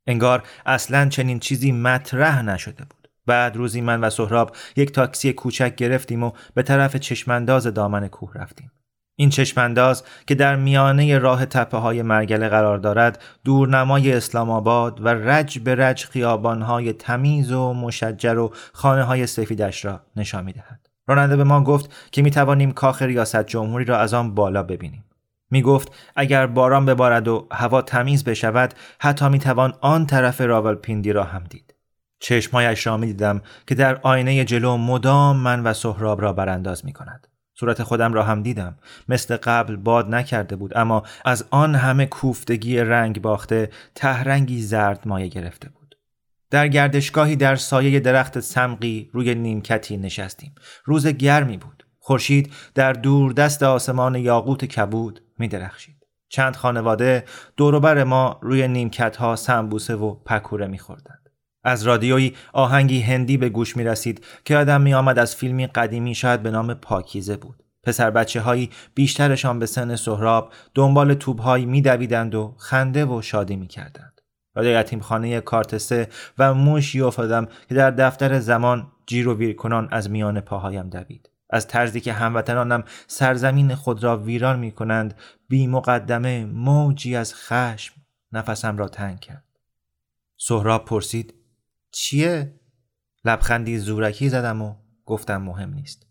انگار 0.07 0.49
اصلا 0.66 1.09
چنین 1.09 1.40
چیزی 1.40 1.73
مطرح 1.73 2.42
نشده 2.42 2.85
بود 2.85 3.09
بعد 3.27 3.57
روزی 3.57 3.81
من 3.81 4.01
و 4.01 4.11
سهراب 4.11 4.57
یک 4.77 4.92
تاکسی 4.92 5.33
کوچک 5.33 5.77
گرفتیم 5.77 6.23
و 6.23 6.33
به 6.55 6.62
طرف 6.62 6.97
چشمانداز 6.97 7.66
دامن 7.66 8.09
کوه 8.09 8.33
رفتیم. 8.35 8.71
این 9.18 9.31
چشمانداز 9.31 10.02
که 10.26 10.35
در 10.35 10.57
میانه 10.57 11.18
راه 11.18 11.46
تپه 11.46 11.76
های 11.76 12.02
مرگله 12.02 12.48
قرار 12.48 12.79
دارد 12.79 13.22
دورنمای 13.44 14.12
اسلام 14.12 14.50
آباد 14.50 15.00
و 15.05 15.09
رج 15.09 15.59
به 15.59 15.74
رج 15.74 16.05
خیابانهای 16.05 16.92
تمیز 16.92 17.52
و 17.52 17.72
مشجر 17.72 18.38
و 18.38 18.52
خانه 18.72 19.02
های 19.02 19.26
سفیدش 19.26 19.85
را 19.85 20.00
نشان 20.16 20.44
می 20.44 20.52
دهد. 20.52 20.88
راننده 21.07 21.37
به 21.37 21.44
ما 21.44 21.64
گفت 21.64 21.94
که 22.12 22.22
می 22.22 22.31
توانیم 22.31 22.72
کاخ 22.72 23.02
ریاست 23.02 23.46
جمهوری 23.46 23.85
را 23.85 23.98
از 23.98 24.14
آن 24.14 24.35
بالا 24.35 24.62
ببینیم. 24.62 25.05
می 25.50 25.62
گفت 25.62 25.92
اگر 26.16 26.46
باران 26.46 26.87
ببارد 26.87 27.29
و 27.29 27.46
هوا 27.52 27.83
تمیز 27.83 28.24
بشود 28.24 28.74
حتی 28.98 29.29
می 29.29 29.38
توان 29.38 29.74
آن 29.81 30.07
طرف 30.07 30.40
راولپیندی 30.40 31.12
را 31.12 31.24
هم 31.24 31.44
دید. 31.50 31.74
چشمهایش 32.18 32.87
را 32.87 32.96
می 32.96 33.07
دیدم 33.07 33.42
که 33.66 33.74
در 33.74 34.00
آینه 34.02 34.44
جلو 34.44 34.76
مدام 34.76 35.37
من 35.37 35.62
و 35.62 35.72
سهراب 35.72 36.22
را 36.22 36.33
برانداز 36.33 36.85
می 36.85 36.92
کند. 36.92 37.26
صورت 37.61 37.83
خودم 37.83 38.12
را 38.12 38.23
هم 38.23 38.42
دیدم 38.42 38.79
مثل 39.09 39.37
قبل 39.37 39.77
باد 39.77 40.14
نکرده 40.14 40.57
بود 40.57 40.77
اما 40.77 41.03
از 41.25 41.45
آن 41.51 41.75
همه 41.75 42.07
کوفتگی 42.07 42.79
رنگ 42.79 43.23
باخته 43.23 43.71
تهرنگی 43.95 44.62
زرد 44.62 45.09
مایه 45.09 45.29
گرفته 45.29 45.69
بود 45.69 45.97
در 46.51 46.69
گردشگاهی 46.69 47.37
در 47.37 47.57
سایه 47.57 48.01
درخت 48.01 48.40
سمقی 48.40 49.11
روی 49.12 49.35
نیمکتی 49.35 49.97
نشستیم 49.97 50.55
روز 50.85 51.07
گرمی 51.07 51.57
بود 51.57 51.87
خورشید 52.07 52.53
در 52.75 52.92
دور 52.92 53.33
دست 53.33 53.62
آسمان 53.62 54.14
یاقوت 54.14 54.64
کبود 54.64 55.23
می 55.38 55.49
درخشید. 55.49 56.07
چند 56.29 56.57
خانواده 56.57 57.25
دوروبر 57.57 58.05
ما 58.05 58.38
روی 58.42 58.69
نیمکت 58.69 59.16
ها 59.16 59.37
سمبوسه 59.37 59.97
و 59.97 60.14
پکوره 60.14 60.66
می 60.66 60.79
خوردن. 60.79 61.19
از 61.66 61.83
رادیویی 61.83 62.35
آهنگی 62.52 63.00
هندی 63.00 63.37
به 63.37 63.48
گوش 63.48 63.76
می 63.76 63.85
رسید 63.85 64.24
که 64.44 64.57
آدم 64.57 64.81
می 64.81 64.94
آمد 64.94 65.18
از 65.18 65.37
فیلمی 65.37 65.66
قدیمی 65.66 66.14
شاید 66.14 66.42
به 66.42 66.50
نام 66.50 66.74
پاکیزه 66.74 67.37
بود. 67.37 67.62
پسر 67.83 68.11
بچه 68.11 68.40
هایی 68.40 68.70
بیشترشان 68.94 69.59
به 69.59 69.66
سن 69.66 69.96
سهراب 69.96 70.52
دنبال 70.74 71.14
توب 71.14 71.38
هایی 71.38 71.66
می 71.66 71.83
دویدند 71.83 72.35
و 72.35 72.55
خنده 72.59 73.05
و 73.05 73.22
شادی 73.22 73.57
می 73.57 73.66
کردند. 73.66 74.20
رادیو 74.55 74.81
یتیم 74.81 75.00
خانه 75.00 75.40
کارتسه 75.40 76.09
و 76.38 76.55
موشی 76.55 77.00
افتادم 77.00 77.48
که 77.68 77.74
در 77.74 77.90
دفتر 77.90 78.38
زمان 78.38 78.87
جیر 79.07 79.29
و 79.29 79.35
ویر 79.35 79.57
کنان 79.57 79.88
از 79.90 80.11
میان 80.11 80.40
پاهایم 80.40 80.88
دوید. 80.88 81.31
از 81.50 81.68
طرزی 81.68 82.00
که 82.00 82.12
هموطنانم 82.12 82.85
سرزمین 83.07 83.74
خود 83.74 84.05
را 84.05 84.16
ویران 84.16 84.59
می 84.59 84.72
کنند 84.72 85.14
بی 85.48 85.66
مقدمه 85.66 86.44
موجی 86.44 87.16
از 87.16 87.35
خشم 87.35 87.94
نفسم 88.33 88.76
را 88.76 88.88
تنگ 88.88 89.20
کرد. 89.20 89.44
سهراب 90.37 90.85
پرسید 90.85 91.35
چیه؟ 91.99 92.55
لبخندی 93.25 93.79
زورکی 93.79 94.29
زدم 94.29 94.63
و 94.63 94.75
گفتم 95.07 95.43
مهم 95.43 95.75
نیست. 95.75 96.07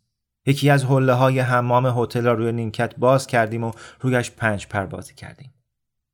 یکی 0.46 0.70
از 0.70 0.86
حله 0.86 1.14
های 1.14 1.40
حمام 1.40 2.04
هتل 2.04 2.24
را 2.24 2.34
روی 2.34 2.52
نیمکت 2.52 2.96
باز 2.96 3.28
کردیم 3.28 3.64
و 3.64 3.72
رویش 4.00 4.32
پنج 4.32 4.68
پربازی 4.68 5.14
کردیم. 5.14 5.54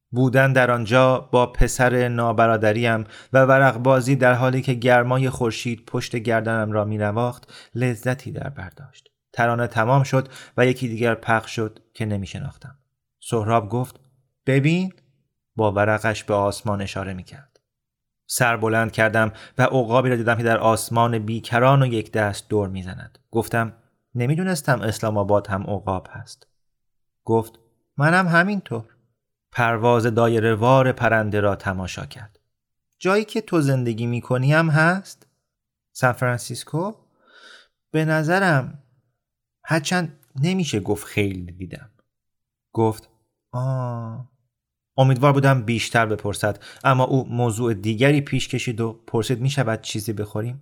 بودن 0.10 0.54
در 0.54 0.72
آنجا 0.72 1.20
با 1.20 1.46
پسر 1.46 2.08
نابرادریم 2.08 3.04
و 3.34 3.46
ورق 3.46 3.78
بازی 3.78 4.16
در 4.16 4.34
حالی 4.34 4.62
که 4.62 4.74
گرمای 4.74 5.30
خورشید 5.30 5.86
پشت 5.86 6.16
گردنم 6.16 6.72
را 6.72 6.86
می 6.86 6.98
نواخت 6.98 7.54
لذتی 7.76 8.32
در 8.32 8.50
برداشت. 8.50 9.12
ترانه 9.34 9.68
تمام 9.68 10.04
شد 10.04 10.28
و 10.58 10.66
یکی 10.66 10.88
دیگر 10.88 11.16
پخش 11.16 11.56
شد 11.56 11.80
که 11.94 12.06
نمی 12.06 12.28
شناختم. 12.28 12.78
سهراب 13.20 13.70
گفت 13.70 14.00
ببین 14.46 14.94
با 15.56 15.72
ورقش 15.72 16.24
به 16.24 16.34
آسمان 16.34 16.82
اشاره 16.82 17.14
می 17.14 17.24
کرد. 17.24 17.51
سر 18.34 18.58
بلند 18.58 18.92
کردم 18.92 19.32
و 19.58 19.64
عقابی 19.64 20.10
را 20.10 20.16
دیدم 20.16 20.36
که 20.36 20.44
در 20.44 20.58
آسمان 20.58 21.20
بیکران 21.20 21.82
و 21.84 21.86
یک 21.86 22.12
دست 22.12 22.50
دور 22.50 22.68
می‌زند. 22.68 23.20
گفتم 23.32 23.74
نمی‌دونستم 24.16 24.82
اسلام 24.82 25.18
آباد 25.18 25.48
هم 25.48 25.64
عقاب 25.64 26.08
هست. 26.12 26.48
گفت 27.24 27.60
منم 27.98 28.28
همینطور. 28.28 28.86
پرواز 29.52 30.04
دایره 30.04 30.56
وار 30.56 30.92
پرنده 30.92 31.40
را 31.40 31.56
تماشا 31.56 32.06
کرد. 32.06 32.40
جایی 33.00 33.26
که 33.26 33.42
تو 33.42 33.62
زندگی 33.62 34.06
می‌کنی 34.06 34.54
هم 34.54 34.70
هست؟ 34.70 35.28
سان 35.92 36.12
فرانسیسکو؟ 36.12 36.94
به 37.92 38.06
نظرم 38.06 38.84
هرچند 39.64 40.20
نمیشه 40.42 40.80
گفت 40.80 41.06
خیلی 41.08 41.52
دیدم. 41.52 41.90
گفت 42.74 43.10
آه. 43.52 44.31
امیدوار 45.02 45.34
بودم 45.34 45.62
بیشتر 45.62 46.06
بپرسد. 46.06 46.64
اما 46.84 47.04
او 47.04 47.28
موضوع 47.30 47.74
دیگری 47.74 48.22
پیش 48.22 48.48
کشید 48.48 48.82
و 48.82 49.00
پرسید 49.08 49.42
می 49.42 49.50
شود 49.50 49.82
چیزی 49.82 50.14
بخوریم؟ 50.14 50.62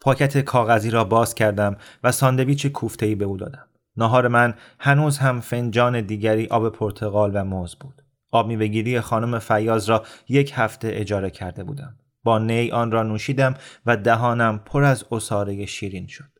پاکت 0.00 0.38
کاغذی 0.38 0.90
را 0.90 1.04
باز 1.04 1.34
کردم 1.34 1.76
و 2.04 2.12
ساندویچ 2.12 2.66
کوفته‌ای 2.66 3.14
به 3.14 3.24
او 3.24 3.36
دادم. 3.36 3.66
ناهار 3.96 4.28
من 4.28 4.54
هنوز 4.78 5.18
هم 5.18 5.40
فنجان 5.40 6.00
دیگری 6.00 6.46
آب 6.46 6.68
پرتغال 6.68 7.30
و 7.34 7.44
موز 7.44 7.74
بود. 7.74 8.02
آب 8.30 8.46
میوهگیری 8.46 9.00
خانم 9.00 9.38
فیاض 9.38 9.90
را 9.90 10.04
یک 10.28 10.52
هفته 10.54 10.88
اجاره 10.92 11.30
کرده 11.30 11.64
بودم. 11.64 11.94
با 12.24 12.38
نی 12.38 12.70
آن 12.70 12.90
را 12.90 13.02
نوشیدم 13.02 13.54
و 13.86 13.96
دهانم 13.96 14.58
پر 14.58 14.84
از 14.84 15.04
اساره 15.12 15.66
شیرین 15.66 16.06
شد. 16.06 16.38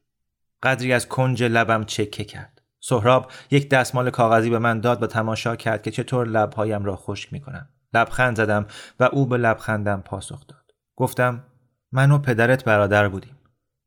قدری 0.63 0.93
از 0.93 1.09
کنج 1.09 1.43
لبم 1.43 1.85
چکه 1.85 2.25
کرد. 2.25 2.54
سهراب 2.87 3.31
یک 3.51 3.71
دستمال 3.71 4.11
کاغذی 4.11 4.51
به 4.51 4.59
من 4.59 4.81
داد 4.81 5.03
و 5.03 5.07
تماشا 5.07 5.57
کرد 5.57 5.83
که 5.83 5.91
چطور 5.91 6.27
لبهایم 6.27 6.85
را 6.85 6.97
خشک 6.97 7.33
می 7.33 7.41
کنم. 7.41 7.69
لبخند 7.95 8.37
زدم 8.37 8.67
و 9.01 9.05
او 9.05 9.27
به 9.27 9.37
لبخندم 9.37 10.01
پاسخ 10.01 10.47
داد. 10.47 10.73
گفتم 10.97 11.45
من 11.93 12.11
و 12.11 12.19
پدرت 12.19 12.65
برادر 12.65 13.09
بودیم. 13.09 13.39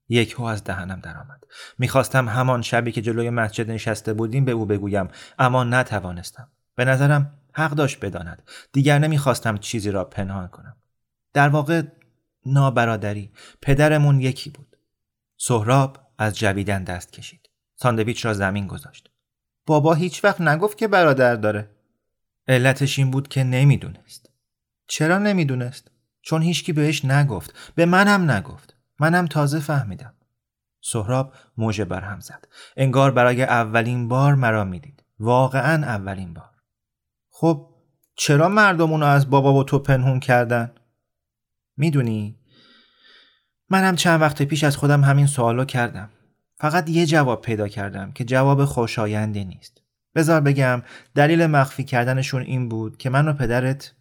یک 0.10 0.40
از 0.40 0.64
دهنم 0.64 1.00
درآمد. 1.00 1.44
می‌خواستم 1.78 2.30
همان 2.30 2.62
شبی 2.62 2.92
که 2.92 3.02
جلوی 3.02 3.30
مسجد 3.30 3.72
نشسته 3.72 4.14
بودیم 4.14 4.46
به 4.46 4.52
او 4.52 4.66
بگویم 4.66 5.08
اما 5.40 5.64
نتوانستم. 5.64 6.52
به 6.76 6.86
نظرم 6.86 7.34
حق 7.54 7.72
داشت 7.72 8.06
بداند. 8.06 8.44
دیگر 8.74 9.00
نمی‌خواستم 9.00 9.58
چیزی 9.58 9.92
را 9.92 10.04
پنهان 10.04 10.48
کنم. 10.48 10.78
در 11.34 11.50
واقع 11.50 11.82
نابرادری 12.46 13.32
پدرمون 13.62 14.22
یکی 14.22 14.50
بود. 14.50 14.78
سهراب 15.38 15.98
از 16.18 16.38
جویدن 16.38 16.84
دست 16.84 17.14
کشید. 17.14 17.47
ساندویچ 17.80 18.26
را 18.26 18.34
زمین 18.34 18.68
گذاشت. 18.68 19.10
بابا 19.66 19.94
هیچ 19.94 20.24
وقت 20.24 20.42
نگفت 20.42 20.78
که 20.78 20.88
برادر 20.88 21.36
داره. 21.36 21.70
علتش 22.48 23.00
این 23.00 23.12
بود 23.12 23.28
که 23.28 23.44
نمی‌دونست. 23.44 24.30
چرا 24.88 25.18
نمی‌دونست؟ 25.18 25.92
چون 26.22 26.42
هیچکی 26.42 26.74
بهش 26.74 27.06
نگفت. 27.06 27.72
به 27.76 27.86
منم 27.86 28.32
نگفت. 28.32 28.76
منم 29.00 29.26
تازه 29.26 29.60
فهمیدم. 29.60 30.14
سهراب 30.82 31.34
موجه 31.58 31.86
برهم 31.86 32.20
زد. 32.20 32.48
انگار 32.78 33.12
برای 33.12 33.44
اولین 33.44 34.08
بار 34.08 34.36
مرا 34.36 34.64
می‌دید. 34.64 35.04
واقعا 35.20 35.86
اولین 35.86 36.34
بار. 36.34 36.52
خب 37.30 37.70
چرا 38.16 38.50
مردم 38.50 38.92
اونو 38.92 39.06
از 39.06 39.30
بابا 39.30 39.54
و 39.54 39.64
تو 39.64 39.80
پنهون 39.80 40.20
کردن؟ 40.20 40.72
می‌دونی؟ 41.78 42.40
منم 43.70 43.96
چند 43.96 44.22
وقت 44.22 44.42
پیش 44.42 44.64
از 44.64 44.78
خودم 44.78 45.04
همین 45.04 45.28
سوالو 45.28 45.66
کردم. 45.66 46.10
فقط 46.60 46.90
یه 46.90 47.06
جواب 47.06 47.42
پیدا 47.42 47.68
کردم 47.68 48.12
که 48.12 48.24
جواب 48.24 48.66
خوشایندی 48.66 49.46
نیست. 49.46 49.82
بذار 50.16 50.42
بگم 50.42 50.82
دلیل 51.16 51.46
مخفی 51.46 51.84
کردنشون 51.84 52.42
این 52.42 52.70
بود 52.70 52.98
که 52.98 53.10
من 53.10 53.28
و 53.28 53.34
پدرت 53.34 53.94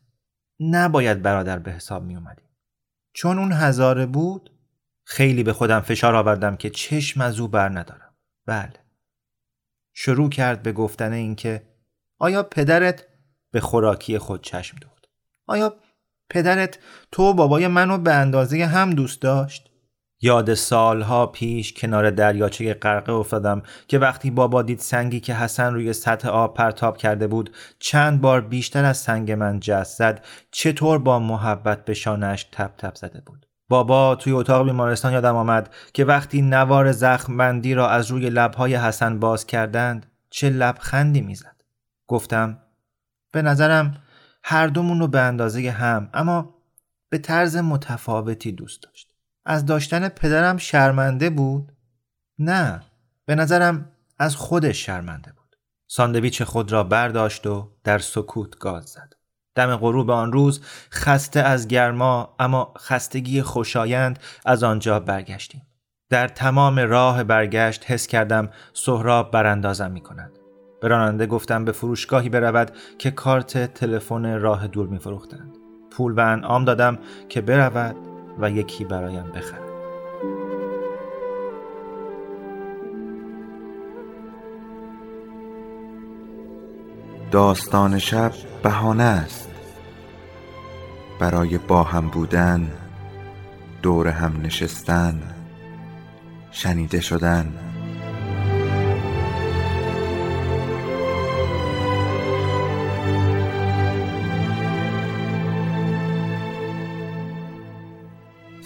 نباید 0.61 1.23
برادر 1.23 1.59
به 1.59 1.73
حساب 1.73 2.05
می 2.05 2.17
اومدیم. 2.17 2.49
چون 3.13 3.39
اون 3.39 3.53
هزاره 3.53 4.07
بود 4.07 4.51
خیلی 5.05 5.43
به 5.43 5.53
خودم 5.53 5.81
فشار 5.81 6.15
آوردم 6.15 6.57
که 6.57 6.71
چشم 6.71 7.21
از 7.21 7.41
او 7.41 7.49
بر 7.49 7.69
ندارم. 7.69 8.15
بله. 8.47 8.73
شروع 9.95 10.31
کرد 10.31 10.63
به 10.63 10.73
گفتن 10.73 11.13
اینکه 11.13 11.63
آیا 12.19 12.43
پدرت 12.43 13.05
به 13.51 13.61
خوراکی 13.61 14.19
خود 14.19 14.43
چشم 14.43 14.79
دوخت 14.79 15.09
آیا 15.47 15.77
پدرت 16.31 16.79
تو 17.13 17.35
بابای 17.35 17.69
منو 17.69 17.99
به 17.99 18.15
اندازه 18.15 18.65
هم 18.65 18.91
دوست 18.91 19.23
داشت 19.23 19.71
یاد 20.21 20.55
سالها 20.55 21.27
پیش 21.27 21.73
کنار 21.73 22.11
دریاچه 22.11 22.75
غرقه 22.75 23.13
افتادم 23.13 23.63
که 23.89 23.99
وقتی 23.99 24.31
بابا 24.31 24.63
دید 24.63 24.79
سنگی 24.79 25.21
که 25.21 25.35
حسن 25.35 25.75
روی 25.75 25.93
سطح 25.93 26.29
آب 26.29 26.55
پرتاب 26.55 26.97
کرده 26.97 27.27
بود 27.27 27.51
چند 27.79 28.21
بار 28.21 28.41
بیشتر 28.41 28.85
از 28.85 28.97
سنگ 28.99 29.33
من 29.33 29.61
جست 29.61 29.99
زد 29.99 30.25
چطور 30.51 30.99
با 30.99 31.19
محبت 31.19 31.85
به 31.85 31.95
شانش 31.95 32.45
تپ 32.53 32.77
تپ 32.77 32.95
زده 32.95 33.21
بود. 33.27 33.47
بابا 33.69 34.15
توی 34.15 34.33
اتاق 34.33 34.67
بیمارستان 34.67 35.13
یادم 35.13 35.37
آمد 35.37 35.75
که 35.95 36.05
وقتی 36.05 36.43
نوار 36.43 36.93
زخم 36.93 37.37
بندی 37.37 37.75
را 37.75 37.89
از 37.89 38.11
روی 38.11 38.31
لبهای 38.31 38.77
حسن 38.77 39.19
باز 39.19 39.47
کردند 39.47 40.07
چه 40.31 40.51
لبخندی 40.51 41.21
می‌زد. 41.21 41.63
گفتم 42.07 42.59
به 43.33 43.43
نظرم 43.43 44.03
هر 44.43 44.67
دومون 44.67 45.01
رو 45.01 45.09
به 45.09 45.21
اندازه 45.21 45.71
هم 45.71 46.11
اما 46.15 46.55
به 47.11 47.19
طرز 47.19 47.57
متفاوتی 47.57 48.53
دوست 48.53 48.83
داشت. 48.83 49.16
از 49.47 49.67
داشتن 49.67 50.09
پدرم 50.09 50.57
شرمنده 50.57 51.31
بود؟ 51.31 51.73
نه 52.39 52.83
به 53.27 53.35
نظرم 53.35 53.91
از 54.19 54.37
خودش 54.37 54.87
شرمنده 54.87 55.33
بود 55.33 55.57
ساندویچ 55.89 56.43
خود 56.43 56.73
را 56.73 56.85
برداشت 56.85 57.47
و 57.47 57.71
در 57.85 57.99
سکوت 57.99 58.59
گاز 58.59 58.85
زد 58.85 59.13
دم 59.55 59.77
غروب 59.77 60.11
آن 60.11 60.33
روز 60.33 60.61
خسته 60.91 61.41
از 61.41 61.69
گرما 61.69 62.37
اما 62.39 62.75
خستگی 62.79 63.43
خوشایند 63.43 64.19
از 64.47 64.63
آنجا 64.63 65.01
برگشتیم 65.01 65.63
در 66.11 66.29
تمام 66.29 66.79
راه 66.79 67.25
برگشت 67.25 67.91
حس 67.91 68.07
کردم 68.07 68.49
سهراب 68.73 69.31
براندازم 69.31 69.91
می 69.91 70.01
کند 70.01 70.31
به 70.81 70.89
راننده 70.89 71.27
گفتم 71.27 71.65
به 71.65 71.73
فروشگاهی 71.73 72.29
برود 72.29 72.77
که 72.99 73.11
کارت 73.11 73.75
تلفن 73.75 74.41
راه 74.41 74.67
دور 74.67 74.89
می 74.89 74.99
فروختند. 74.99 75.57
پول 75.91 76.13
به 76.13 76.23
انعام 76.23 76.65
دادم 76.65 76.99
که 77.29 77.41
برود 77.41 78.16
و 78.39 78.51
یکی 78.51 78.85
برایم 78.85 79.33
بخرد 79.35 79.67
داستان 87.31 87.99
شب 87.99 88.33
بهانه 88.63 89.03
است. 89.03 89.51
برای 91.21 91.59
با 91.59 91.83
هم 91.83 92.09
بودن 92.09 92.73
دور 93.83 94.09
هم 94.09 94.41
نشستن 94.43 95.23
شنیده 96.51 97.01
شدن. 97.01 97.66